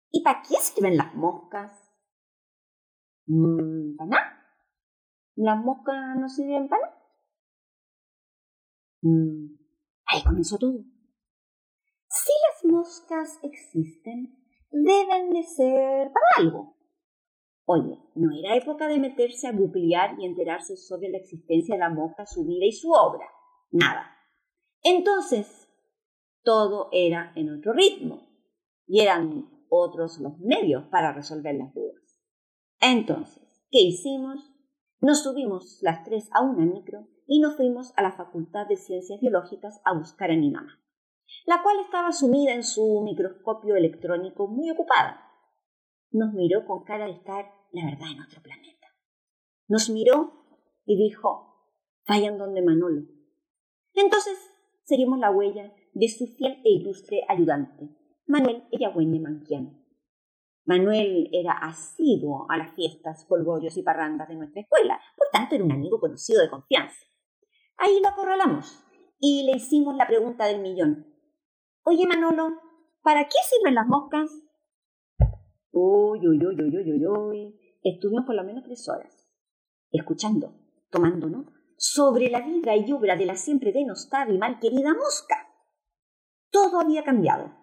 ¿y 0.10 0.24
para 0.24 0.42
qué 0.42 0.56
sirven 0.56 0.98
las 0.98 1.14
moscas? 1.14 1.72
Mm, 3.28 3.98
¿Para 3.98 4.10
nada? 4.10 4.46
¿Las 5.36 5.64
moscas 5.64 6.18
no 6.18 6.28
sirven 6.28 6.68
para 6.68 6.88
nada? 6.88 7.04
Mm, 9.04 9.58
ahí 10.08 10.24
comenzó 10.24 10.58
todo. 10.58 10.84
Si 12.10 12.32
las 12.48 12.74
moscas 12.74 13.38
existen, 13.44 14.44
deben 14.72 15.30
de 15.34 15.44
ser 15.44 16.12
para 16.12 16.26
algo. 16.38 16.77
Oye, 17.70 18.00
no 18.16 18.34
era 18.34 18.56
época 18.56 18.88
de 18.88 18.98
meterse 18.98 19.46
a 19.46 19.52
googlear 19.52 20.16
y 20.18 20.26
enterarse 20.26 20.78
sobre 20.78 21.10
la 21.10 21.18
existencia 21.18 21.76
de 21.76 21.80
la 21.80 21.90
mosca, 21.90 22.26
su 22.26 22.46
vida 22.46 22.66
y 22.66 22.72
su 22.72 22.90
obra. 22.92 23.28
Nada. 23.72 24.10
Entonces, 24.84 25.68
todo 26.44 26.88
era 26.94 27.34
en 27.36 27.54
otro 27.54 27.74
ritmo 27.74 28.22
y 28.88 29.02
eran 29.02 29.50
otros 29.68 30.18
los 30.20 30.40
medios 30.40 30.86
para 30.86 31.12
resolver 31.12 31.56
las 31.56 31.74
dudas. 31.74 32.18
Entonces, 32.80 33.44
¿qué 33.70 33.82
hicimos? 33.82 34.50
Nos 35.02 35.24
subimos 35.24 35.80
las 35.82 36.06
tres 36.06 36.30
a 36.32 36.42
una 36.44 36.66
micro 36.66 37.06
y 37.26 37.42
nos 37.42 37.58
fuimos 37.58 37.92
a 37.98 38.02
la 38.02 38.14
Facultad 38.14 38.66
de 38.68 38.78
Ciencias 38.78 39.20
Biológicas 39.20 39.82
a 39.84 39.94
buscar 39.94 40.32
a 40.32 40.38
mi 40.38 40.52
mamá, 40.52 40.80
la 41.46 41.62
cual 41.64 41.82
estaba 41.82 42.14
sumida 42.14 42.54
en 42.54 42.64
su 42.64 43.02
microscopio 43.04 43.76
electrónico 43.76 44.48
muy 44.48 44.72
ocupada. 44.72 45.28
Nos 46.12 46.34
miró 46.34 46.66
con 46.66 46.86
cara 46.86 47.06
de 47.06 47.12
estar, 47.12 47.57
la 47.78 47.92
verdad, 47.92 48.12
en 48.12 48.22
otro 48.22 48.42
planeta. 48.42 48.88
Nos 49.68 49.90
miró 49.90 50.34
y 50.86 50.98
dijo, 50.98 51.74
vayan 52.08 52.38
donde 52.38 52.62
Manolo. 52.62 53.04
Entonces 53.94 54.38
seguimos 54.84 55.20
la 55.20 55.32
huella 55.32 55.74
de 55.94 56.08
su 56.10 56.28
fiel 56.28 56.62
e 56.64 56.70
ilustre 56.72 57.22
ayudante, 57.28 57.90
Manuel 58.26 58.64
Eyagüeñe 58.72 59.20
Manquiano. 59.20 59.78
Manuel 60.66 61.30
era 61.32 61.54
asiduo 61.54 62.46
a 62.50 62.58
las 62.58 62.74
fiestas, 62.76 63.26
polvorios 63.26 63.78
y 63.78 63.84
parrandas 63.84 64.28
de 64.28 64.36
nuestra 64.36 64.62
escuela, 64.62 65.00
por 65.16 65.28
tanto 65.32 65.56
era 65.56 65.64
un 65.64 65.72
amigo 65.72 66.00
conocido 66.00 66.42
de 66.42 66.50
confianza. 66.50 67.06
Ahí 67.78 68.00
lo 68.02 68.10
acorralamos 68.10 68.84
y 69.20 69.44
le 69.44 69.54
hicimos 69.58 69.96
la 69.96 70.08
pregunta 70.08 70.46
del 70.46 70.62
millón. 70.62 71.08
Oye, 71.84 72.06
Manolo, 72.06 72.60
¿para 73.02 73.24
qué 73.24 73.38
sirven 73.50 73.76
las 73.76 73.88
moscas? 73.88 74.30
Uy, 75.72 76.28
uy, 76.28 76.46
uy, 76.46 76.62
uy, 76.62 76.78
uy, 76.78 76.92
uy, 76.92 77.06
uy. 77.06 77.67
Estuvimos 77.90 78.26
por 78.26 78.36
lo 78.36 78.44
menos 78.44 78.66
tres 78.66 78.90
horas, 78.90 79.30
escuchando, 79.92 80.54
tomando 80.92 81.30
sobre 81.78 82.30
la 82.30 82.42
vida 82.42 82.76
y 82.76 82.92
obra 82.92 83.16
de 83.16 83.26
la 83.26 83.38
siempre 83.38 83.72
denostada 83.72 84.30
y 84.30 84.38
mal 84.38 84.60
querida 84.60 84.94
mosca. 84.94 85.48
Todo 86.52 86.82
había 86.82 87.06
cambiado. 87.06 87.56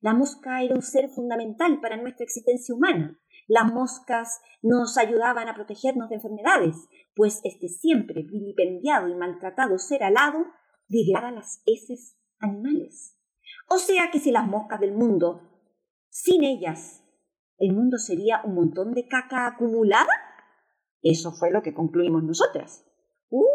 La 0.00 0.12
mosca 0.12 0.62
era 0.62 0.74
un 0.74 0.82
ser 0.82 1.08
fundamental 1.08 1.80
para 1.80 1.96
nuestra 1.96 2.24
existencia 2.24 2.74
humana. 2.74 3.18
Las 3.48 3.72
moscas 3.72 4.42
nos 4.60 4.98
ayudaban 4.98 5.48
a 5.48 5.54
protegernos 5.54 6.10
de 6.10 6.16
enfermedades, 6.16 6.76
pues 7.14 7.40
este 7.42 7.68
siempre 7.68 8.24
vilipendiado 8.24 9.08
y 9.08 9.14
maltratado 9.14 9.78
ser 9.78 10.02
alado 10.02 10.44
degrada 10.86 11.30
las 11.30 11.62
heces 11.64 12.18
animales. 12.40 13.18
O 13.70 13.78
sea 13.78 14.10
que 14.10 14.18
si 14.18 14.32
las 14.32 14.46
moscas 14.46 14.80
del 14.80 14.92
mundo, 14.92 15.40
sin 16.10 16.44
ellas, 16.44 17.02
el 17.62 17.74
mundo 17.74 17.96
sería 17.96 18.42
un 18.44 18.56
montón 18.56 18.92
de 18.92 19.06
caca 19.06 19.46
acumulada. 19.46 20.10
Eso 21.00 21.30
fue 21.30 21.52
lo 21.52 21.62
que 21.62 21.72
concluimos 21.72 22.24
nosotras. 22.24 22.84
¡Uh! 23.30 23.46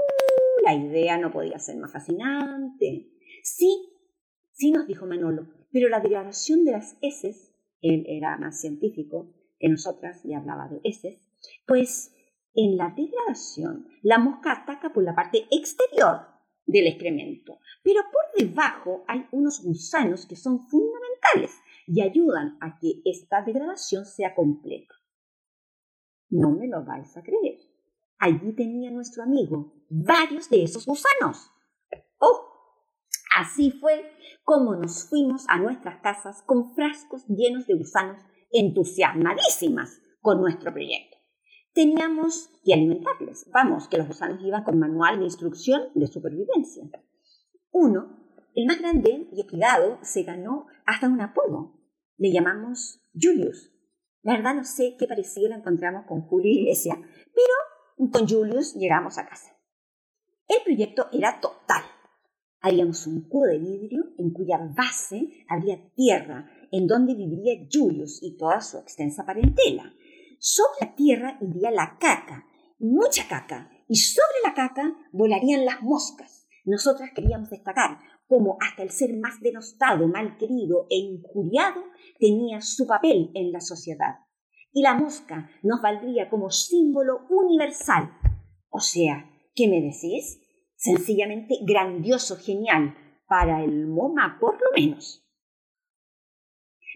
La 0.64 0.74
idea 0.74 1.18
no 1.18 1.30
podía 1.30 1.60
ser 1.60 1.76
más 1.76 1.92
fascinante. 1.92 3.12
Sí, 3.44 3.90
sí 4.54 4.72
nos 4.72 4.88
dijo 4.88 5.06
Manolo, 5.06 5.50
pero 5.74 5.90
la 5.90 6.00
degradación 6.00 6.64
de 6.64 6.72
las 6.72 6.98
heces, 7.02 7.54
él 7.82 8.06
era 8.08 8.38
más 8.38 8.62
científico 8.62 9.34
que 9.60 9.68
nosotras 9.68 10.24
y 10.24 10.34
hablaba 10.34 10.70
de 10.70 10.80
heces, 10.86 11.20
pues 11.68 12.16
en 12.54 12.78
la 12.78 12.94
degradación 12.96 13.90
la 14.04 14.20
mosca 14.20 14.54
ataca 14.54 14.94
por 14.94 15.04
la 15.04 15.16
parte 15.16 15.48
exterior 15.52 16.28
del 16.66 16.88
excremento, 16.88 17.60
pero 17.84 18.04
por 18.04 18.46
debajo 18.46 19.04
hay 19.10 19.26
unos 19.34 19.62
gusanos 19.66 20.26
que 20.26 20.38
son 20.38 20.66
fundamentales 20.70 21.52
y 21.88 22.02
ayudan 22.02 22.58
a 22.62 22.78
que 22.80 23.02
esta 23.06 23.42
degradación 23.42 24.06
sea 24.06 24.36
completa. 24.36 24.94
No 26.30 26.52
me 26.52 26.68
lo 26.68 26.84
vais 26.84 27.16
a 27.16 27.24
creer. 27.24 27.60
Allí 28.20 28.54
tenía 28.54 28.92
nuestro 28.92 29.24
amigo 29.24 29.74
varios 29.90 30.50
de 30.50 30.64
esos 30.64 30.86
gusanos. 30.86 31.50
¡Oh! 32.20 32.42
Así 33.38 33.72
fue 33.72 34.12
como 34.44 34.76
nos 34.76 35.10
fuimos 35.10 35.46
a 35.48 35.60
nuestras 35.60 36.02
casas 36.02 36.42
con 36.44 36.74
frascos 36.74 37.26
llenos 37.28 37.68
de 37.68 37.76
gusanos 37.76 38.22
entusiasmadísimas 38.52 40.02
con 40.22 40.42
nuestro 40.42 40.74
proyecto. 40.74 41.18
Teníamos 41.74 42.50
que 42.64 42.74
alimentarles. 42.74 43.50
Vamos, 43.54 43.88
que 43.88 43.98
los 43.98 44.08
gusanos 44.08 44.42
iban 44.44 44.64
con 44.64 44.80
manual 44.80 45.20
de 45.20 45.26
instrucción 45.26 45.84
de 45.94 46.08
supervivencia. 46.08 46.90
Uno, 47.72 48.18
el 48.56 48.66
más 48.66 48.80
grande 48.80 49.28
y 49.32 49.42
equidado, 49.42 50.00
se 50.02 50.24
ganó 50.24 50.66
hasta 50.86 51.08
un 51.08 51.22
apodo. 51.22 51.77
Le 52.18 52.32
llamamos 52.32 53.00
Julius. 53.14 53.72
La 54.24 54.34
verdad 54.34 54.56
no 54.56 54.64
sé 54.64 54.96
qué 54.98 55.08
parecido 55.08 55.50
lo 55.50 55.56
encontramos 55.56 56.06
con 56.08 56.22
Julio 56.22 56.52
Iglesia, 56.52 56.96
pero 56.98 58.10
con 58.12 58.28
Julius 58.28 58.74
llegamos 58.74 59.20
a 59.20 59.28
casa. 59.28 59.56
El 60.48 60.64
proyecto 60.64 61.08
era 61.12 61.40
total. 61.40 61.84
Haríamos 62.60 63.06
un 63.06 63.30
cubo 63.30 63.46
de 63.46 63.60
vidrio 63.60 64.04
en 64.18 64.32
cuya 64.32 64.58
base 64.76 65.46
habría 65.48 65.94
tierra, 65.94 66.50
en 66.72 66.88
donde 66.88 67.14
viviría 67.14 67.68
Julius 67.72 68.20
y 68.24 68.36
toda 68.36 68.62
su 68.62 68.80
extensa 68.80 69.24
parentela. 69.24 69.94
Sobre 70.40 70.88
la 70.88 70.96
tierra 70.96 71.38
iría 71.40 71.70
la 71.70 71.98
caca, 72.00 72.48
mucha 72.80 73.28
caca, 73.28 73.70
y 73.88 73.96
sobre 73.96 74.42
la 74.44 74.56
caca 74.56 74.92
volarían 75.12 75.66
las 75.66 75.84
moscas. 75.84 76.48
Nosotras 76.66 77.12
queríamos 77.16 77.50
destacar 77.50 78.00
cómo 78.28 78.58
hasta 78.60 78.84
el 78.84 78.92
ser 78.92 79.16
más 79.18 79.40
denostado, 79.42 80.08
mal 80.08 80.38
querido 80.38 80.86
e 80.90 80.98
injuriado 80.98 81.82
tenía 82.20 82.62
su 82.62 82.86
papel 82.86 83.32
en 83.34 83.52
la 83.52 83.62
sociedad 83.62 84.28
y 84.78 84.82
la 84.82 84.94
mosca 84.94 85.50
nos 85.64 85.82
valdría 85.82 86.30
como 86.30 86.52
símbolo 86.52 87.26
universal. 87.30 88.12
O 88.70 88.80
sea, 88.80 89.28
¿qué 89.56 89.68
me 89.68 89.82
decís? 89.82 90.40
Sencillamente 90.76 91.56
grandioso, 91.66 92.38
genial, 92.38 92.96
para 93.28 93.64
el 93.64 93.88
MoMA 93.88 94.38
por 94.40 94.54
lo 94.54 94.72
menos. 94.76 95.24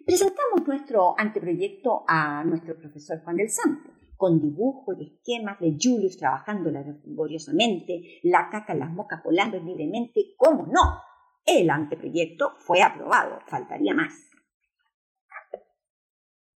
Presentamos 0.05 0.67
nuestro 0.67 1.15
anteproyecto 1.17 2.03
a 2.07 2.43
nuestro 2.43 2.77
profesor 2.77 3.23
Juan 3.23 3.37
del 3.37 3.49
Santo, 3.49 3.89
con 4.15 4.39
dibujos 4.39 4.97
y 4.99 5.15
esquemas 5.15 5.59
de 5.59 5.75
Julius 5.79 6.17
trabajando 6.17 6.69
laboriosamente, 6.69 8.19
la 8.23 8.49
caca 8.51 8.75
las 8.75 8.91
moscas 8.91 9.23
volando 9.23 9.59
libremente, 9.59 10.35
¿cómo 10.37 10.67
no? 10.67 11.01
El 11.45 11.69
anteproyecto 11.69 12.55
fue 12.59 12.81
aprobado, 12.81 13.39
faltaría 13.47 13.93
más. 13.93 14.29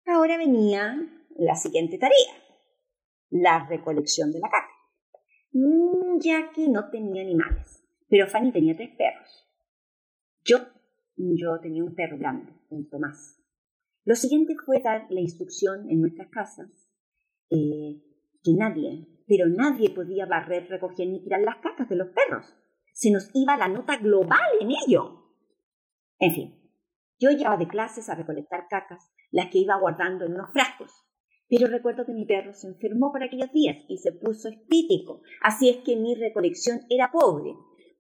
Ahora 0.06 0.38
venía 0.38 0.96
la 1.38 1.56
siguiente 1.56 1.98
tarea, 1.98 2.34
la 3.30 3.68
recolección 3.68 4.32
de 4.32 4.40
la 4.40 4.50
caca. 4.50 4.70
Mm, 5.52 6.20
Jackie 6.20 6.70
no 6.70 6.90
tenía 6.90 7.24
animales, 7.24 7.84
pero 8.08 8.28
Fanny 8.28 8.52
tenía 8.52 8.76
tres 8.76 8.92
perros. 8.96 9.50
Yo, 10.44 10.60
yo 11.16 11.60
tenía 11.60 11.84
un 11.84 11.96
perro 11.96 12.18
grande, 12.18 12.54
un 12.70 12.88
Tomás. 12.90 13.42
Lo 14.04 14.16
siguiente 14.16 14.56
fue 14.64 14.82
dar 14.82 15.08
la 15.10 15.22
instrucción 15.22 15.90
en 15.90 16.02
nuestras 16.02 16.30
casas 16.30 16.70
eh, 17.50 18.02
que 18.44 18.54
nadie, 18.54 19.08
pero 19.28 19.48
nadie 19.48 19.90
podía 19.90 20.28
barrer, 20.28 20.70
recoger 20.70 21.08
ni 21.08 21.24
tirar 21.24 21.42
las 21.42 21.58
cacas 21.58 21.90
de 21.90 21.96
los 21.96 22.10
perros. 22.10 22.46
Se 22.96 23.12
nos 23.12 23.30
iba 23.34 23.58
la 23.58 23.68
nota 23.68 23.98
global 23.98 24.40
en 24.62 24.70
ello. 24.72 25.34
En 26.18 26.34
fin, 26.34 26.72
yo 27.20 27.30
llevaba 27.32 27.58
de 27.58 27.68
clases 27.68 28.08
a 28.08 28.16
recolectar 28.16 28.70
cacas, 28.70 29.12
las 29.32 29.52
que 29.52 29.58
iba 29.58 29.78
guardando 29.78 30.24
en 30.24 30.32
unos 30.32 30.54
frascos. 30.54 30.94
Pero 31.50 31.68
recuerdo 31.68 32.06
que 32.06 32.14
mi 32.14 32.26
perro 32.26 32.54
se 32.54 32.68
enfermó 32.68 33.12
por 33.12 33.22
aquellos 33.22 33.52
días 33.52 33.76
y 33.90 33.98
se 33.98 34.14
puso 34.14 34.48
espítico, 34.48 35.22
así 35.42 35.70
es 35.70 35.78
que 35.84 35.98
mi 35.98 36.16
recolección 36.16 36.84
era 36.90 37.12
pobre, 37.12 37.52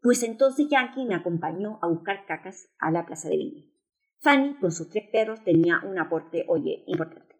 pues 0.02 0.24
entonces 0.24 0.68
Yankee 0.70 1.06
me 1.06 1.16
acompañó 1.16 1.78
a 1.82 1.90
buscar 1.90 2.26
cacas 2.26 2.74
a 2.80 2.90
la 2.90 3.06
plaza 3.06 3.28
de 3.28 3.36
Viña. 3.36 3.66
Fanny, 4.22 4.56
con 4.60 4.72
sus 4.72 4.90
tres 4.90 5.10
perros, 5.12 5.44
tenía 5.44 5.82
un 5.86 6.00
aporte, 6.00 6.46
oye, 6.48 6.86
importante. 6.88 7.36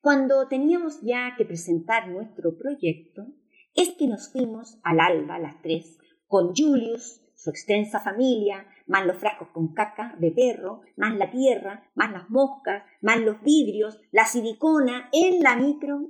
Cuando 0.00 0.48
teníamos 0.48 1.00
ya 1.02 1.36
que 1.38 1.44
presentar 1.44 2.08
nuestro 2.08 2.58
proyecto, 2.58 3.28
es 3.74 3.90
que 3.96 4.08
nos 4.08 4.32
fuimos 4.32 4.80
al 4.82 4.98
alba 4.98 5.38
las 5.38 5.62
tres, 5.62 5.98
con 6.32 6.54
Julius, 6.56 7.20
su 7.34 7.50
extensa 7.50 8.00
familia, 8.00 8.66
más 8.86 9.04
los 9.04 9.18
frascos 9.18 9.48
con 9.48 9.74
caca 9.74 10.16
de 10.18 10.30
perro, 10.30 10.80
más 10.96 11.14
la 11.14 11.30
tierra, 11.30 11.90
más 11.94 12.10
las 12.10 12.30
moscas, 12.30 12.84
más 13.02 13.20
los 13.20 13.42
vidrios, 13.42 14.00
la 14.12 14.24
silicona 14.24 15.10
en 15.12 15.42
la 15.42 15.56
micro 15.56 16.08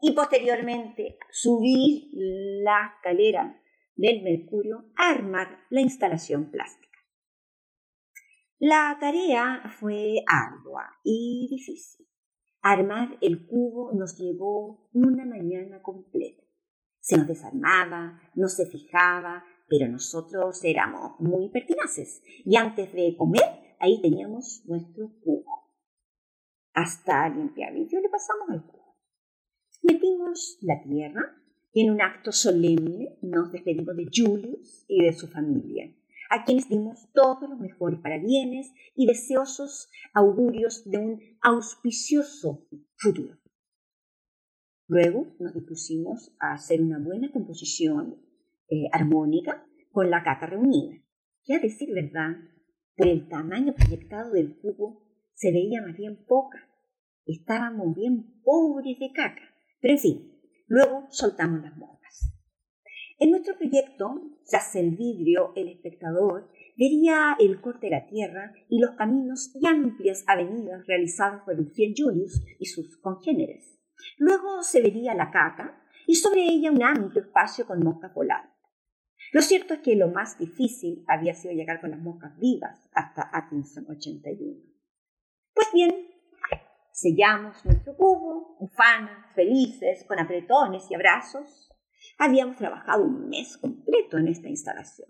y 0.00 0.12
posteriormente 0.12 1.18
subir 1.30 2.08
la 2.14 2.94
escalera 2.94 3.60
del 3.96 4.22
mercurio 4.22 4.86
a 4.96 5.10
armar 5.10 5.58
la 5.68 5.82
instalación 5.82 6.50
plástica. 6.50 6.98
La 8.58 8.96
tarea 8.98 9.70
fue 9.78 10.24
ardua 10.26 10.88
y 11.04 11.48
difícil. 11.50 12.06
Armar 12.62 13.18
el 13.20 13.46
cubo 13.46 13.92
nos 13.92 14.16
llevó 14.16 14.88
una 14.94 15.26
mañana 15.26 15.82
completa. 15.82 16.44
Se 17.00 17.16
nos 17.16 17.26
desarmaba, 17.26 18.20
no 18.34 18.48
se 18.48 18.66
fijaba, 18.66 19.42
pero 19.70 19.88
nosotros 19.88 20.64
éramos 20.64 21.12
muy 21.20 21.48
pertinaces 21.48 22.22
y 22.44 22.56
antes 22.56 22.92
de 22.92 23.16
comer 23.16 23.76
ahí 23.78 24.02
teníamos 24.02 24.64
nuestro 24.66 25.12
cubo. 25.22 25.70
Hasta 26.74 27.28
limpiar 27.28 27.72
yo 27.88 28.00
le 28.00 28.08
pasamos 28.08 28.48
el 28.50 28.62
cubo. 28.62 28.98
Metimos 29.82 30.58
la 30.62 30.82
tierra 30.82 31.22
y 31.72 31.84
en 31.86 31.92
un 31.92 32.02
acto 32.02 32.32
solemne 32.32 33.16
nos 33.22 33.52
despedimos 33.52 33.96
de 33.96 34.08
Julius 34.12 34.84
y 34.88 35.04
de 35.04 35.12
su 35.12 35.28
familia, 35.28 35.94
a 36.30 36.44
quienes 36.44 36.68
dimos 36.68 37.08
todo 37.14 37.46
lo 37.46 37.56
mejor 37.56 38.02
para 38.02 38.18
bienes 38.18 38.72
y 38.96 39.06
deseosos 39.06 39.88
augurios 40.12 40.82
de 40.84 40.98
un 40.98 41.20
auspicioso 41.42 42.66
futuro. 42.96 43.38
Luego 44.88 45.28
nos 45.38 45.54
dispusimos 45.54 46.34
a 46.40 46.54
hacer 46.54 46.82
una 46.82 46.98
buena 46.98 47.30
composición 47.30 48.29
eh, 48.70 48.88
armónica 48.92 49.66
con 49.90 50.10
la 50.10 50.22
caca 50.22 50.46
reunida. 50.46 50.96
Que 51.44 51.54
a 51.54 51.58
decir 51.58 51.92
verdad, 51.92 52.36
por 52.96 53.08
el 53.08 53.28
tamaño 53.28 53.74
proyectado 53.74 54.32
del 54.32 54.56
cubo, 54.58 55.06
se 55.34 55.50
veía 55.52 55.82
más 55.82 55.96
bien 55.96 56.24
poca. 56.26 56.68
Estábamos 57.26 57.94
bien 57.96 58.40
pobres 58.42 58.98
de 58.98 59.12
caca. 59.12 59.42
Pero 59.80 59.94
en 59.94 60.00
fin, 60.00 60.40
luego 60.66 61.06
soltamos 61.10 61.62
las 61.62 61.76
moscas. 61.76 62.00
En 63.18 63.30
nuestro 63.30 63.56
proyecto, 63.56 64.20
tras 64.48 64.74
el 64.76 64.96
vidrio, 64.96 65.52
el 65.54 65.68
espectador 65.68 66.48
vería 66.76 67.36
el 67.38 67.60
corte 67.60 67.88
de 67.88 67.90
la 67.90 68.06
tierra 68.06 68.54
y 68.68 68.80
los 68.80 68.92
caminos 68.92 69.50
y 69.54 69.66
amplias 69.66 70.24
avenidas 70.26 70.86
realizadas 70.86 71.42
por 71.42 71.54
el 71.54 71.70
fiel 71.72 71.94
Julius 71.96 72.42
y 72.58 72.66
sus 72.66 72.96
congéneres. 72.98 73.78
Luego 74.16 74.62
se 74.62 74.80
vería 74.80 75.14
la 75.14 75.30
caca 75.30 75.82
y 76.06 76.14
sobre 76.14 76.44
ella 76.44 76.70
un 76.70 76.82
amplio 76.82 77.22
espacio 77.22 77.66
con 77.66 77.80
moscas 77.80 78.14
volando. 78.14 78.49
Lo 79.32 79.42
cierto 79.42 79.74
es 79.74 79.80
que 79.80 79.94
lo 79.94 80.08
más 80.08 80.38
difícil 80.38 81.04
había 81.06 81.34
sido 81.34 81.54
llegar 81.54 81.80
con 81.80 81.90
las 81.90 82.00
moscas 82.00 82.36
vivas 82.38 82.88
hasta 82.92 83.30
Atkinson 83.32 83.86
81. 83.88 84.60
Pues 85.54 85.68
bien, 85.72 86.08
sellamos 86.92 87.64
nuestro 87.64 87.96
cubo, 87.96 88.56
ufanas, 88.58 89.32
felices, 89.34 90.04
con 90.04 90.18
apretones 90.18 90.90
y 90.90 90.94
abrazos. 90.94 91.70
Habíamos 92.18 92.56
trabajado 92.56 93.04
un 93.04 93.28
mes 93.28 93.56
completo 93.58 94.18
en 94.18 94.28
esta 94.28 94.48
instalación 94.48 95.08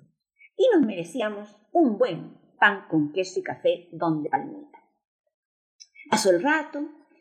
y 0.57 0.69
nos 0.75 0.87
merecíamos 0.87 1.57
un 1.73 1.97
buen 1.97 2.39
pan 2.59 2.87
con 2.91 3.13
queso 3.13 3.41
y 3.41 3.43
café 3.43 3.89
donde 3.93 4.29
palmita. 4.29 4.79
Pasó 6.11 6.31
el 6.31 6.43
rato 6.43 6.81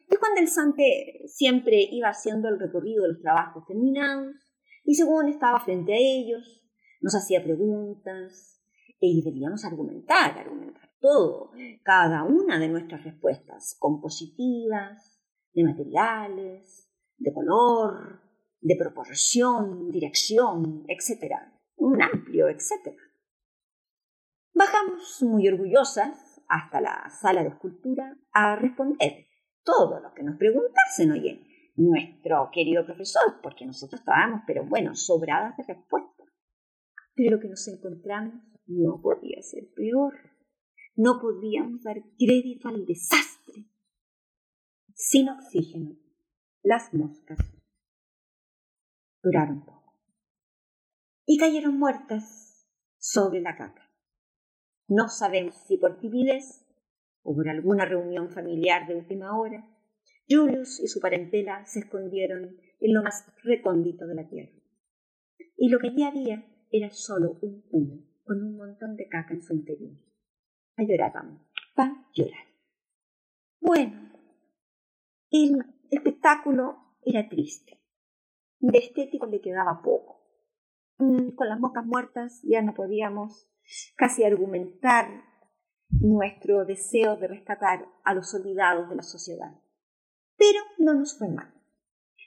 y 0.10 0.16
Juan 0.16 0.36
del 0.36 0.50
Sante 0.50 1.22
siempre 1.28 1.88
iba 1.92 2.10
haciendo 2.10 2.50
el 2.50 2.60
recorrido 2.60 3.04
de 3.04 3.14
los 3.14 3.22
trabajos 3.22 3.66
terminados 3.66 4.36
y 4.84 4.96
según 4.96 5.30
estaba 5.30 5.60
frente 5.60 5.94
a 5.94 5.98
ellos, 5.98 6.60
nos 7.02 7.16
hacía 7.16 7.44
preguntas 7.44 8.62
y 9.00 9.22
debíamos 9.24 9.64
argumentar, 9.66 10.38
argumentar 10.38 10.90
todo, 11.00 11.52
cada 11.84 12.24
una 12.24 12.60
de 12.60 12.68
nuestras 12.68 13.04
respuestas, 13.04 13.78
compositivas, 13.80 15.22
de 15.54 15.64
materiales, 15.64 16.90
de 17.18 17.34
color, 17.34 18.22
de 18.62 18.76
proporción, 18.76 19.90
dirección, 19.90 20.86
etc. 20.88 21.34
Un 21.78 22.02
amplio 22.02 22.50
etcétera. 22.50 22.98
Bajamos 24.54 25.24
muy 25.24 25.48
orgullosas 25.48 26.42
hasta 26.50 26.82
la 26.82 27.10
sala 27.10 27.44
de 27.44 27.50
escultura 27.50 28.18
a 28.34 28.56
responder 28.58 29.28
todo 29.64 30.00
lo 30.00 30.14
que 30.14 30.24
nos 30.24 30.38
preguntasen, 30.38 31.12
oye, 31.12 31.72
nuestro 31.76 32.50
querido 32.52 32.86
profesor, 32.86 33.40
porque 33.42 33.66
nosotros 33.66 34.02
estábamos, 34.02 34.42
pero 34.46 34.66
bueno, 34.66 34.96
sobradas 34.96 35.56
de 35.58 35.64
respuestas. 35.64 36.19
Pero 37.20 37.32
lo 37.32 37.42
que 37.42 37.50
nos 37.50 37.68
encontramos 37.68 38.42
no 38.66 39.02
podía 39.02 39.42
ser 39.42 39.68
peor. 39.76 40.14
No 40.96 41.20
podíamos 41.20 41.84
dar 41.84 42.02
crédito 42.18 42.70
al 42.70 42.86
desastre. 42.86 43.66
Sin 44.94 45.28
oxígeno, 45.28 45.98
las 46.64 46.94
moscas 46.94 47.40
duraron 49.22 49.66
poco 49.66 49.98
y 51.26 51.38
cayeron 51.38 51.78
muertas 51.78 52.66
sobre 52.98 53.42
la 53.42 53.58
caca. 53.58 53.92
No 54.88 55.10
sabemos 55.10 55.56
si 55.68 55.76
por 55.76 56.00
timidez 56.00 56.66
o 57.24 57.36
por 57.36 57.50
alguna 57.50 57.84
reunión 57.84 58.30
familiar 58.30 58.88
de 58.88 58.96
última 58.96 59.38
hora, 59.38 59.70
Julius 60.30 60.80
y 60.80 60.88
su 60.88 61.02
parentela 61.02 61.66
se 61.66 61.80
escondieron 61.80 62.56
en 62.80 62.94
lo 62.94 63.04
más 63.04 63.26
recóndito 63.44 64.08
de 64.08 64.16
la 64.16 64.30
tierra. 64.30 64.58
Y 65.58 65.68
lo 65.68 65.80
que 65.80 65.90
allí 65.90 66.04
había 66.04 66.49
era 66.72 66.92
solo 66.92 67.38
un 67.42 67.62
cubo 67.62 68.04
con 68.24 68.44
un 68.44 68.58
montón 68.58 68.96
de 68.96 69.08
caca 69.08 69.34
en 69.34 69.42
su 69.42 69.54
interior. 69.54 69.92
A 70.78 70.84
llorar 70.84 71.12
vamos, 71.14 71.42
a 71.76 72.12
llorar. 72.14 72.46
Bueno, 73.60 74.14
el 75.32 75.66
espectáculo 75.90 76.78
era 77.02 77.28
triste. 77.28 77.80
De 78.60 78.78
estético 78.78 79.26
le 79.26 79.42
quedaba 79.42 79.82
poco. 79.82 80.20
Mm, 80.98 81.32
con 81.32 81.48
las 81.48 81.60
moscas 81.60 81.86
muertas 81.86 82.42
ya 82.44 82.62
no 82.62 82.74
podíamos 82.74 83.50
casi 83.96 84.24
argumentar 84.24 85.08
nuestro 85.90 86.66
deseo 86.66 87.18
de 87.18 87.28
rescatar 87.28 87.86
a 88.04 88.14
los 88.14 88.34
olvidados 88.34 88.90
de 88.90 88.96
la 88.96 89.04
sociedad. 89.04 89.60
Pero 90.38 90.60
no 90.78 90.94
nos 90.94 91.18
fue 91.18 91.30
mal. 91.30 91.59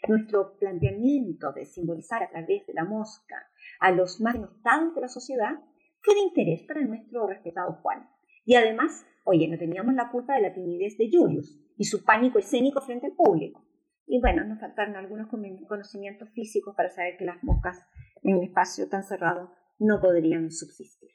Nuestro 0.08 0.56
planteamiento 0.58 1.52
de 1.52 1.64
simbolizar 1.64 2.22
a 2.22 2.30
través 2.30 2.66
de 2.66 2.74
la 2.74 2.84
mosca 2.84 3.36
a 3.80 3.92
los 3.92 4.20
más 4.20 4.34
denostados 4.34 4.94
de 4.94 5.00
la 5.00 5.08
sociedad 5.08 5.52
fue 6.00 6.14
de 6.14 6.22
interés 6.22 6.62
para 6.66 6.80
nuestro 6.80 7.26
respetado 7.26 7.78
Juan. 7.82 8.08
Y 8.44 8.56
además, 8.56 9.06
oye, 9.24 9.46
no 9.48 9.56
teníamos 9.58 9.94
la 9.94 10.10
culpa 10.10 10.34
de 10.34 10.42
la 10.42 10.52
timidez 10.52 10.98
de 10.98 11.08
Julius 11.12 11.56
y 11.76 11.84
su 11.84 12.04
pánico 12.04 12.38
escénico 12.38 12.80
frente 12.80 13.06
al 13.06 13.12
público. 13.12 13.64
Y 14.06 14.20
bueno, 14.20 14.44
nos 14.44 14.60
faltaron 14.60 14.96
algunos 14.96 15.28
conocimientos 15.28 16.28
físicos 16.30 16.74
para 16.76 16.90
saber 16.90 17.16
que 17.16 17.24
las 17.24 17.42
moscas 17.42 17.78
en 18.22 18.36
un 18.36 18.44
espacio 18.44 18.88
tan 18.88 19.04
cerrado 19.04 19.52
no 19.78 20.00
podrían 20.00 20.50
subsistir. 20.50 21.10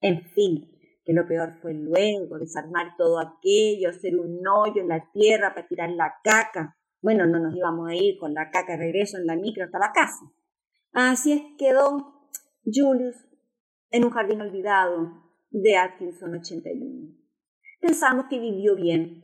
En 0.00 0.22
fin, 0.22 0.70
que 1.04 1.12
lo 1.12 1.26
peor 1.26 1.54
fue 1.60 1.74
luego 1.74 2.38
desarmar 2.38 2.96
todo 2.96 3.20
aquello, 3.20 3.90
hacer 3.90 4.16
un 4.16 4.46
hoyo 4.46 4.80
en 4.80 4.88
la 4.88 5.08
tierra 5.12 5.54
para 5.54 5.68
tirar 5.68 5.90
la 5.90 6.14
caca. 6.24 6.76
Bueno, 7.06 7.24
no 7.24 7.38
nos 7.38 7.54
íbamos 7.54 7.88
a 7.88 7.94
ir 7.94 8.18
con 8.18 8.34
la 8.34 8.50
caca 8.50 8.72
de 8.72 8.78
regreso 8.78 9.16
en 9.16 9.28
la 9.28 9.36
micro 9.36 9.64
hasta 9.64 9.78
la 9.78 9.92
casa. 9.92 10.28
Así 10.90 11.30
es 11.30 11.42
quedó 11.56 12.28
Julius 12.64 13.14
en 13.90 14.06
un 14.06 14.10
jardín 14.10 14.40
olvidado 14.40 15.22
de 15.50 15.76
Atkinson 15.76 16.34
81. 16.34 17.16
Pensamos 17.80 18.26
que 18.28 18.40
vivió 18.40 18.74
bien, 18.74 19.22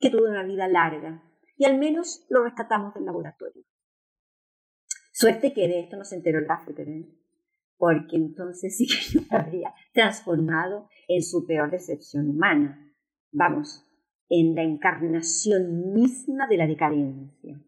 que 0.00 0.10
tuvo 0.10 0.28
una 0.28 0.42
vida 0.42 0.66
larga, 0.66 1.22
y 1.56 1.66
al 1.66 1.78
menos 1.78 2.26
lo 2.30 2.42
rescatamos 2.42 2.92
del 2.94 3.04
laboratorio. 3.04 3.62
Suerte 5.12 5.52
que 5.52 5.68
de 5.68 5.78
esto 5.78 5.96
no 5.96 6.04
se 6.04 6.16
enteró 6.16 6.40
el 6.40 6.48
Laffer, 6.48 6.80
¿eh? 6.80 7.08
porque 7.76 8.16
entonces 8.16 8.76
sí 8.76 8.88
que 8.88 9.20
lo 9.20 9.38
habría 9.38 9.72
transformado 9.92 10.88
en 11.06 11.22
su 11.22 11.46
peor 11.46 11.70
decepción 11.70 12.28
humana. 12.28 12.92
Vamos, 13.30 13.87
en 14.28 14.54
la 14.54 14.62
encarnación 14.62 15.92
misma 15.92 16.46
de 16.46 16.56
la 16.56 16.66
decadencia. 16.66 17.60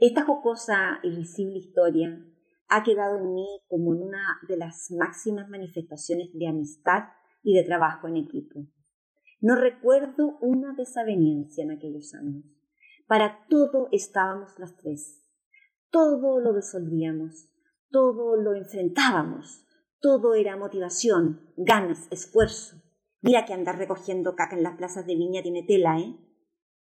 Esta 0.00 0.24
jocosa 0.24 0.98
y 1.02 1.14
visible 1.14 1.58
historia 1.58 2.26
ha 2.68 2.82
quedado 2.82 3.18
en 3.18 3.34
mí 3.34 3.46
como 3.68 3.90
una 3.90 4.40
de 4.48 4.56
las 4.56 4.90
máximas 4.90 5.48
manifestaciones 5.48 6.30
de 6.32 6.48
amistad 6.48 7.04
y 7.42 7.54
de 7.54 7.64
trabajo 7.64 8.08
en 8.08 8.16
equipo. 8.16 8.66
No 9.40 9.54
recuerdo 9.56 10.38
una 10.40 10.72
desaveniencia 10.72 11.62
en 11.62 11.72
aquellos 11.72 12.14
años. 12.14 12.44
Para 13.06 13.46
todo 13.48 13.88
estábamos 13.92 14.58
las 14.58 14.76
tres. 14.76 15.24
Todo 15.90 16.40
lo 16.40 16.52
resolvíamos, 16.52 17.48
todo 17.90 18.36
lo 18.36 18.54
enfrentábamos, 18.54 19.66
todo 20.00 20.34
era 20.34 20.56
motivación, 20.56 21.52
ganas, 21.56 22.08
esfuerzo. 22.10 22.81
Mira 23.22 23.46
que 23.46 23.54
andar 23.54 23.78
recogiendo 23.78 24.34
caca 24.34 24.56
en 24.56 24.64
las 24.64 24.76
plazas 24.76 25.06
de 25.06 25.14
Viña 25.14 25.42
tiene 25.42 25.62
tela, 25.62 25.98
¿eh? 25.98 26.16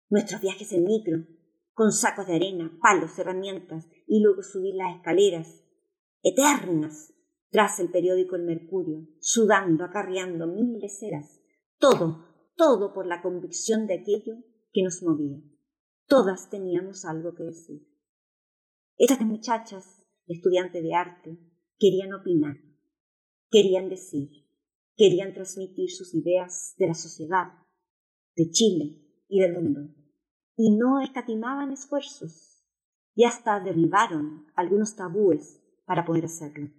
Nuestros 0.09 0.41
viajes 0.41 0.71
en 0.71 0.85
micro, 0.85 1.25
con 1.73 1.91
sacos 1.91 2.27
de 2.27 2.35
arena, 2.35 2.77
palos, 2.81 3.19
herramientas, 3.19 3.87
y 4.07 4.21
luego 4.21 4.41
subir 4.41 4.75
las 4.75 4.95
escaleras, 4.95 5.63
eternas, 6.23 7.13
tras 7.49 7.79
el 7.81 7.91
periódico 7.91 8.37
El 8.37 8.43
Mercurio, 8.43 9.07
sudando, 9.19 9.83
acarreando 9.83 10.47
mil 10.47 10.79
leceras, 10.79 11.41
todo, 11.77 12.25
todo 12.55 12.93
por 12.93 13.05
la 13.05 13.21
convicción 13.21 13.85
de 13.87 13.95
aquello 13.95 14.37
que 14.71 14.83
nos 14.83 15.03
movía. 15.03 15.41
Todas 16.07 16.49
teníamos 16.49 17.03
algo 17.03 17.35
que 17.35 17.43
decir. 17.43 17.87
Estas 18.97 19.19
muchachas, 19.21 20.01
estudiantes 20.27 20.81
de 20.81 20.93
arte, 20.93 21.37
querían 21.77 22.13
opinar, 22.13 22.57
querían 23.49 23.89
decir, 23.89 24.40
querían 25.01 25.33
transmitir 25.33 25.89
sus 25.89 26.13
ideas 26.13 26.75
de 26.77 26.85
la 26.85 26.93
sociedad, 26.93 27.53
de 28.35 28.51
Chile 28.51 29.01
y 29.27 29.39
del 29.39 29.53
mundo, 29.53 29.89
y 30.55 30.77
no 30.77 31.01
escatimaban 31.01 31.71
esfuerzos, 31.71 32.63
y 33.15 33.23
hasta 33.23 33.59
derribaron 33.61 34.45
algunos 34.53 34.95
tabúes 34.95 35.59
para 35.87 36.05
poder 36.05 36.25
hacerlo. 36.25 36.69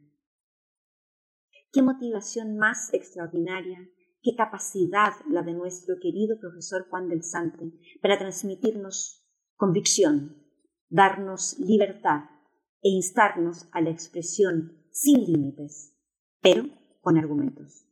Qué 1.73 1.83
motivación 1.83 2.57
más 2.59 2.95
extraordinaria, 2.95 3.91
qué 4.23 4.37
capacidad 4.37 5.15
la 5.29 5.43
de 5.43 5.55
nuestro 5.55 5.97
querido 6.01 6.39
profesor 6.39 6.87
Juan 6.91 7.09
del 7.09 7.25
Sante 7.25 7.73
para 8.01 8.21
transmitirnos 8.21 9.27
convicción, 9.57 10.47
darnos 10.89 11.59
libertad 11.59 12.27
e 12.83 12.89
instarnos 12.91 13.69
a 13.73 13.81
la 13.81 13.91
expresión 13.91 14.81
sin 14.93 15.25
límites, 15.25 15.99
pero 16.41 16.69
con 17.01 17.19
argumentos. 17.19 17.89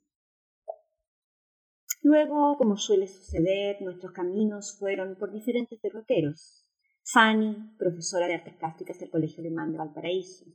Luego, 2.03 2.57
como 2.57 2.77
suele 2.77 3.07
suceder, 3.07 3.83
nuestros 3.83 4.13
caminos 4.13 4.77
fueron 4.79 5.17
por 5.17 5.33
diferentes 5.33 5.81
derroteros. 5.83 6.67
Fanny, 7.05 7.75
profesora 7.79 8.27
de 8.27 8.35
artes 8.35 8.55
plásticas 8.55 8.99
del 8.99 9.11
Colegio 9.11 9.41
Alemán 9.41 9.73
de 9.73 9.79
Valparaíso, 9.79 10.47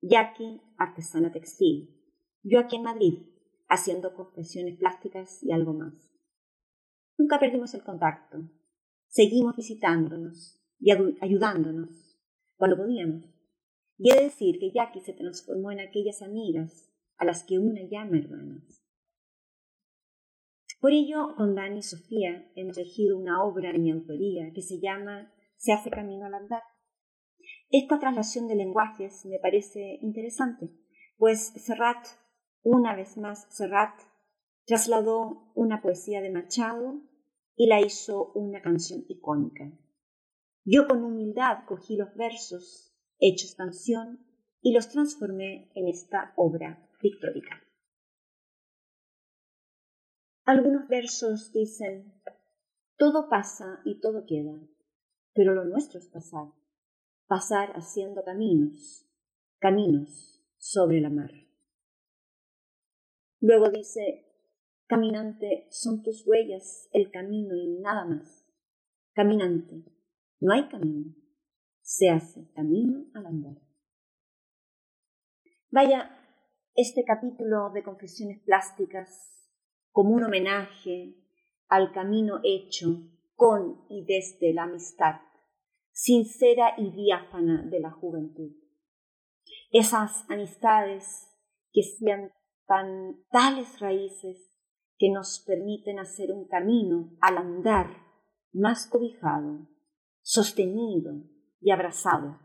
Jackie, 0.00 0.60
artesana 0.76 1.32
textil. 1.32 1.90
Yo 2.42 2.60
aquí 2.60 2.76
en 2.76 2.82
Madrid, 2.82 3.18
haciendo 3.68 4.14
confesiones 4.14 4.78
plásticas 4.78 5.42
y 5.42 5.52
algo 5.52 5.72
más. 5.72 6.12
Nunca 7.18 7.40
perdimos 7.40 7.74
el 7.74 7.82
contacto. 7.82 8.48
Seguimos 9.08 9.56
visitándonos 9.56 10.62
y 10.78 10.92
ayudándonos 10.92 12.20
cuando 12.56 12.76
podíamos. 12.76 13.24
Y 13.98 14.10
he 14.10 14.16
de 14.16 14.24
decir 14.24 14.58
que 14.58 14.70
Jackie 14.70 15.00
se 15.00 15.14
transformó 15.14 15.72
en 15.72 15.80
aquellas 15.80 16.22
amigas 16.22 16.92
a 17.16 17.24
las 17.24 17.42
que 17.44 17.58
una 17.58 17.82
llama 17.82 18.18
hermanas. 18.18 18.85
Por 20.86 20.92
ello, 20.92 21.34
con 21.36 21.56
Dani 21.56 21.80
y 21.80 21.82
Sofía 21.82 22.48
hemos 22.54 22.78
elegido 22.78 23.18
una 23.18 23.42
obra 23.42 23.72
de 23.72 23.78
mi 23.80 23.90
autoría 23.90 24.52
que 24.54 24.62
se 24.62 24.78
llama 24.78 25.32
Se 25.56 25.72
hace 25.72 25.90
camino 25.90 26.26
al 26.26 26.34
andar 26.34 26.62
esta 27.70 27.98
traslación 27.98 28.46
de 28.46 28.54
lenguajes 28.54 29.26
me 29.26 29.40
parece 29.40 29.98
interesante, 30.00 30.70
pues 31.18 31.48
Serrat, 31.56 32.06
una 32.62 32.94
vez 32.94 33.16
más 33.16 33.48
Serrat, 33.50 33.98
trasladó 34.64 35.50
una 35.56 35.82
poesía 35.82 36.20
de 36.20 36.30
Machado 36.30 37.00
y 37.56 37.66
la 37.66 37.80
hizo 37.80 38.30
una 38.34 38.62
canción 38.62 39.04
icónica. 39.08 39.76
Yo 40.64 40.86
con 40.86 41.02
humildad 41.02 41.64
cogí 41.66 41.96
los 41.96 42.14
versos 42.14 42.96
hechos 43.18 43.56
canción 43.56 44.24
y 44.60 44.72
los 44.72 44.88
transformé 44.88 45.72
en 45.74 45.88
esta 45.88 46.32
obra 46.36 46.88
pictórica. 47.00 47.65
Algunos 50.46 50.88
versos 50.88 51.52
dicen, 51.52 52.14
todo 52.96 53.28
pasa 53.28 53.80
y 53.84 54.00
todo 54.00 54.24
queda, 54.26 54.58
pero 55.34 55.52
lo 55.52 55.64
nuestro 55.64 55.98
es 55.98 56.06
pasar 56.06 56.48
pasar 57.26 57.72
haciendo 57.72 58.24
caminos, 58.24 59.08
caminos 59.58 60.42
sobre 60.58 61.00
la 61.00 61.10
mar. 61.10 61.30
Luego 63.40 63.70
dice, 63.70 64.24
caminante, 64.86 65.66
son 65.70 66.02
tus 66.02 66.26
huellas 66.26 66.88
el 66.92 67.10
camino 67.10 67.54
y 67.54 67.78
nada 67.80 68.04
más. 68.04 68.44
Caminante, 69.12 69.84
no 70.40 70.52
hay 70.52 70.68
camino, 70.68 71.14
se 71.80 72.10
hace 72.10 72.50
camino 72.54 73.06
al 73.14 73.26
andar. 73.26 73.56
Vaya, 75.70 76.10
este 76.74 77.04
capítulo 77.04 77.70
de 77.70 77.82
Confesiones 77.82 78.40
Plásticas 78.44 79.35
como 79.96 80.10
un 80.10 80.24
homenaje 80.24 81.14
al 81.68 81.90
camino 81.90 82.40
hecho 82.44 83.00
con 83.34 83.86
y 83.88 84.04
desde 84.04 84.52
la 84.52 84.64
amistad 84.64 85.22
sincera 85.90 86.74
y 86.76 86.90
diáfana 86.90 87.62
de 87.62 87.80
la 87.80 87.92
juventud. 87.92 88.52
Esas 89.70 90.28
amistades 90.28 91.34
que 91.72 91.82
sean 91.82 92.30
tan 92.66 93.24
tales 93.30 93.80
raíces 93.80 94.36
que 94.98 95.08
nos 95.08 95.42
permiten 95.46 95.98
hacer 95.98 96.30
un 96.30 96.46
camino 96.46 97.16
al 97.22 97.38
andar 97.38 97.86
más 98.52 98.86
cobijado, 98.88 99.66
sostenido 100.20 101.22
y 101.58 101.70
abrazado. 101.70 102.38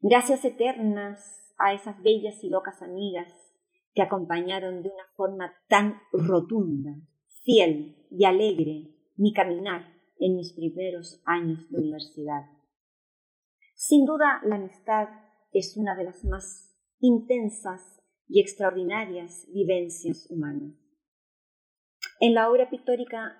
Gracias 0.00 0.44
eternas 0.44 1.54
a 1.56 1.72
esas 1.72 1.98
bellas 2.02 2.44
y 2.44 2.50
locas 2.50 2.82
amigas 2.82 3.45
que 3.96 4.02
acompañaron 4.02 4.82
de 4.82 4.90
una 4.90 5.06
forma 5.16 5.54
tan 5.68 5.98
rotunda, 6.12 6.94
fiel 7.42 8.06
y 8.10 8.26
alegre 8.26 8.94
mi 9.16 9.32
caminar 9.32 9.90
en 10.18 10.36
mis 10.36 10.52
primeros 10.52 11.22
años 11.24 11.70
de 11.70 11.78
universidad. 11.78 12.42
Sin 13.74 14.04
duda, 14.04 14.42
la 14.44 14.56
amistad 14.56 15.08
es 15.50 15.78
una 15.78 15.96
de 15.96 16.04
las 16.04 16.22
más 16.24 16.76
intensas 17.00 17.98
y 18.28 18.42
extraordinarias 18.42 19.46
vivencias 19.54 20.26
humanas. 20.30 20.74
En 22.20 22.34
la 22.34 22.50
obra 22.50 22.68
pictórica 22.68 23.34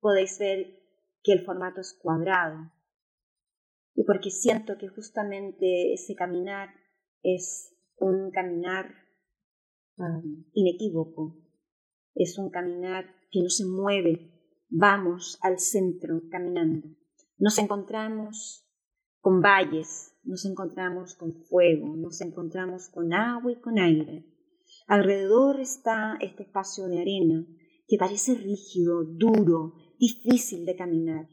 podéis 0.00 0.38
ver 0.38 0.80
que 1.22 1.32
el 1.32 1.44
formato 1.44 1.82
es 1.82 1.98
cuadrado 2.00 2.72
y 3.94 4.04
porque 4.04 4.30
siento 4.30 4.78
que 4.78 4.88
justamente 4.88 5.92
ese 5.92 6.14
caminar 6.14 6.70
es 7.22 7.76
un 7.98 8.30
caminar 8.30 9.09
inequívoco, 10.52 11.36
es 12.14 12.38
un 12.38 12.50
caminar 12.50 13.06
que 13.30 13.42
no 13.42 13.50
se 13.50 13.64
mueve 13.64 14.30
vamos 14.70 15.38
al 15.42 15.58
centro 15.58 16.22
caminando. 16.30 16.88
Nos 17.38 17.58
encontramos 17.58 18.66
con 19.20 19.42
valles, 19.42 20.14
nos 20.22 20.44
encontramos 20.44 21.14
con 21.16 21.34
fuego, 21.44 21.96
nos 21.96 22.20
encontramos 22.20 22.88
con 22.88 23.12
agua 23.12 23.52
y 23.52 23.60
con 23.60 23.78
aire. 23.78 24.26
Alrededor 24.86 25.60
está 25.60 26.16
este 26.20 26.44
espacio 26.44 26.86
de 26.86 27.00
arena 27.00 27.46
que 27.86 27.96
parece 27.98 28.34
rígido, 28.34 29.04
duro, 29.04 29.74
difícil 29.98 30.64
de 30.64 30.76
caminar. 30.76 31.28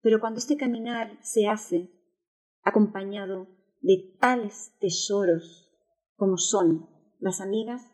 Pero 0.00 0.20
cuando 0.20 0.38
este 0.38 0.56
caminar 0.56 1.18
se 1.22 1.46
hace 1.46 1.90
acompañado 2.64 3.46
de 3.80 4.16
tales 4.20 4.74
tesoros 4.80 5.70
como 6.16 6.36
son 6.36 6.88
las 7.20 7.40
amigas 7.40 7.91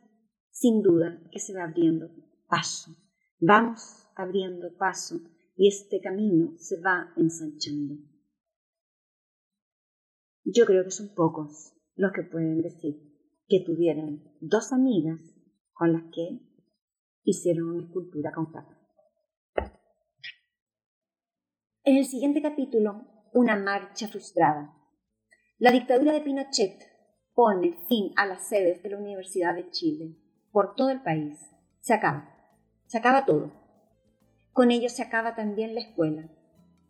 sin 0.60 0.82
duda 0.82 1.22
que 1.30 1.38
se 1.38 1.54
va 1.54 1.64
abriendo 1.64 2.10
paso. 2.48 2.96
Vamos 3.38 4.08
abriendo 4.16 4.76
paso 4.76 5.20
y 5.56 5.68
este 5.68 6.00
camino 6.00 6.54
se 6.58 6.80
va 6.80 7.12
ensanchando. 7.16 7.94
Yo 10.42 10.66
creo 10.66 10.82
que 10.82 10.90
son 10.90 11.14
pocos 11.14 11.74
los 11.94 12.10
que 12.12 12.22
pueden 12.24 12.60
decir 12.62 12.96
que 13.46 13.60
tuvieron 13.64 14.36
dos 14.40 14.72
amigas 14.72 15.20
con 15.72 15.92
las 15.92 16.02
que 16.12 16.40
hicieron 17.22 17.68
una 17.68 17.84
escultura 17.84 18.32
con 18.32 18.50
capa. 18.50 18.76
En 21.84 21.96
el 21.96 22.04
siguiente 22.04 22.42
capítulo, 22.42 23.06
una 23.32 23.56
marcha 23.56 24.08
frustrada. 24.08 24.74
La 25.58 25.70
dictadura 25.70 26.12
de 26.12 26.20
Pinochet 26.20 26.82
pone 27.32 27.78
fin 27.88 28.12
a 28.16 28.26
las 28.26 28.48
sedes 28.48 28.82
de 28.82 28.90
la 28.90 28.98
Universidad 28.98 29.54
de 29.54 29.70
Chile 29.70 30.16
por 30.52 30.74
todo 30.74 30.90
el 30.90 31.02
país. 31.02 31.38
Se 31.80 31.94
acaba. 31.94 32.34
Se 32.86 32.98
acaba 32.98 33.24
todo. 33.24 33.52
Con 34.52 34.70
ello 34.70 34.88
se 34.88 35.02
acaba 35.02 35.34
también 35.34 35.74
la 35.74 35.80
escuela. 35.80 36.28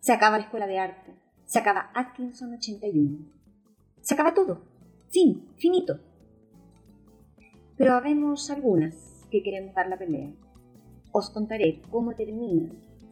Se 0.00 0.12
acaba 0.12 0.38
la 0.38 0.44
escuela 0.44 0.66
de 0.66 0.78
arte. 0.78 1.14
Se 1.44 1.59
acaba 1.59 1.90
Atkinson 1.94 2.54
81. 2.54 3.18
Se 4.00 4.14
acaba 4.14 4.34
todo. 4.34 4.62
Fin, 5.09 5.48
finito. 5.56 5.98
Pero 7.76 7.94
habemos 7.94 8.50
algunas 8.50 9.26
que 9.30 9.42
queremos 9.42 9.74
dar 9.74 9.88
la 9.88 9.98
pelea. 9.98 10.30
Os 11.12 11.30
contaré 11.30 11.82
cómo 11.90 12.14
termina 12.14 12.70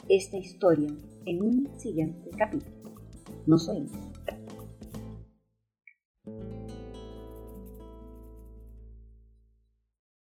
esta 0.08 0.36
historia 0.36 0.90
en 1.24 1.42
un 1.42 1.78
siguiente 1.78 2.30
capítulo. 2.36 2.76
Nos 3.46 3.68
oímos. 3.68 4.15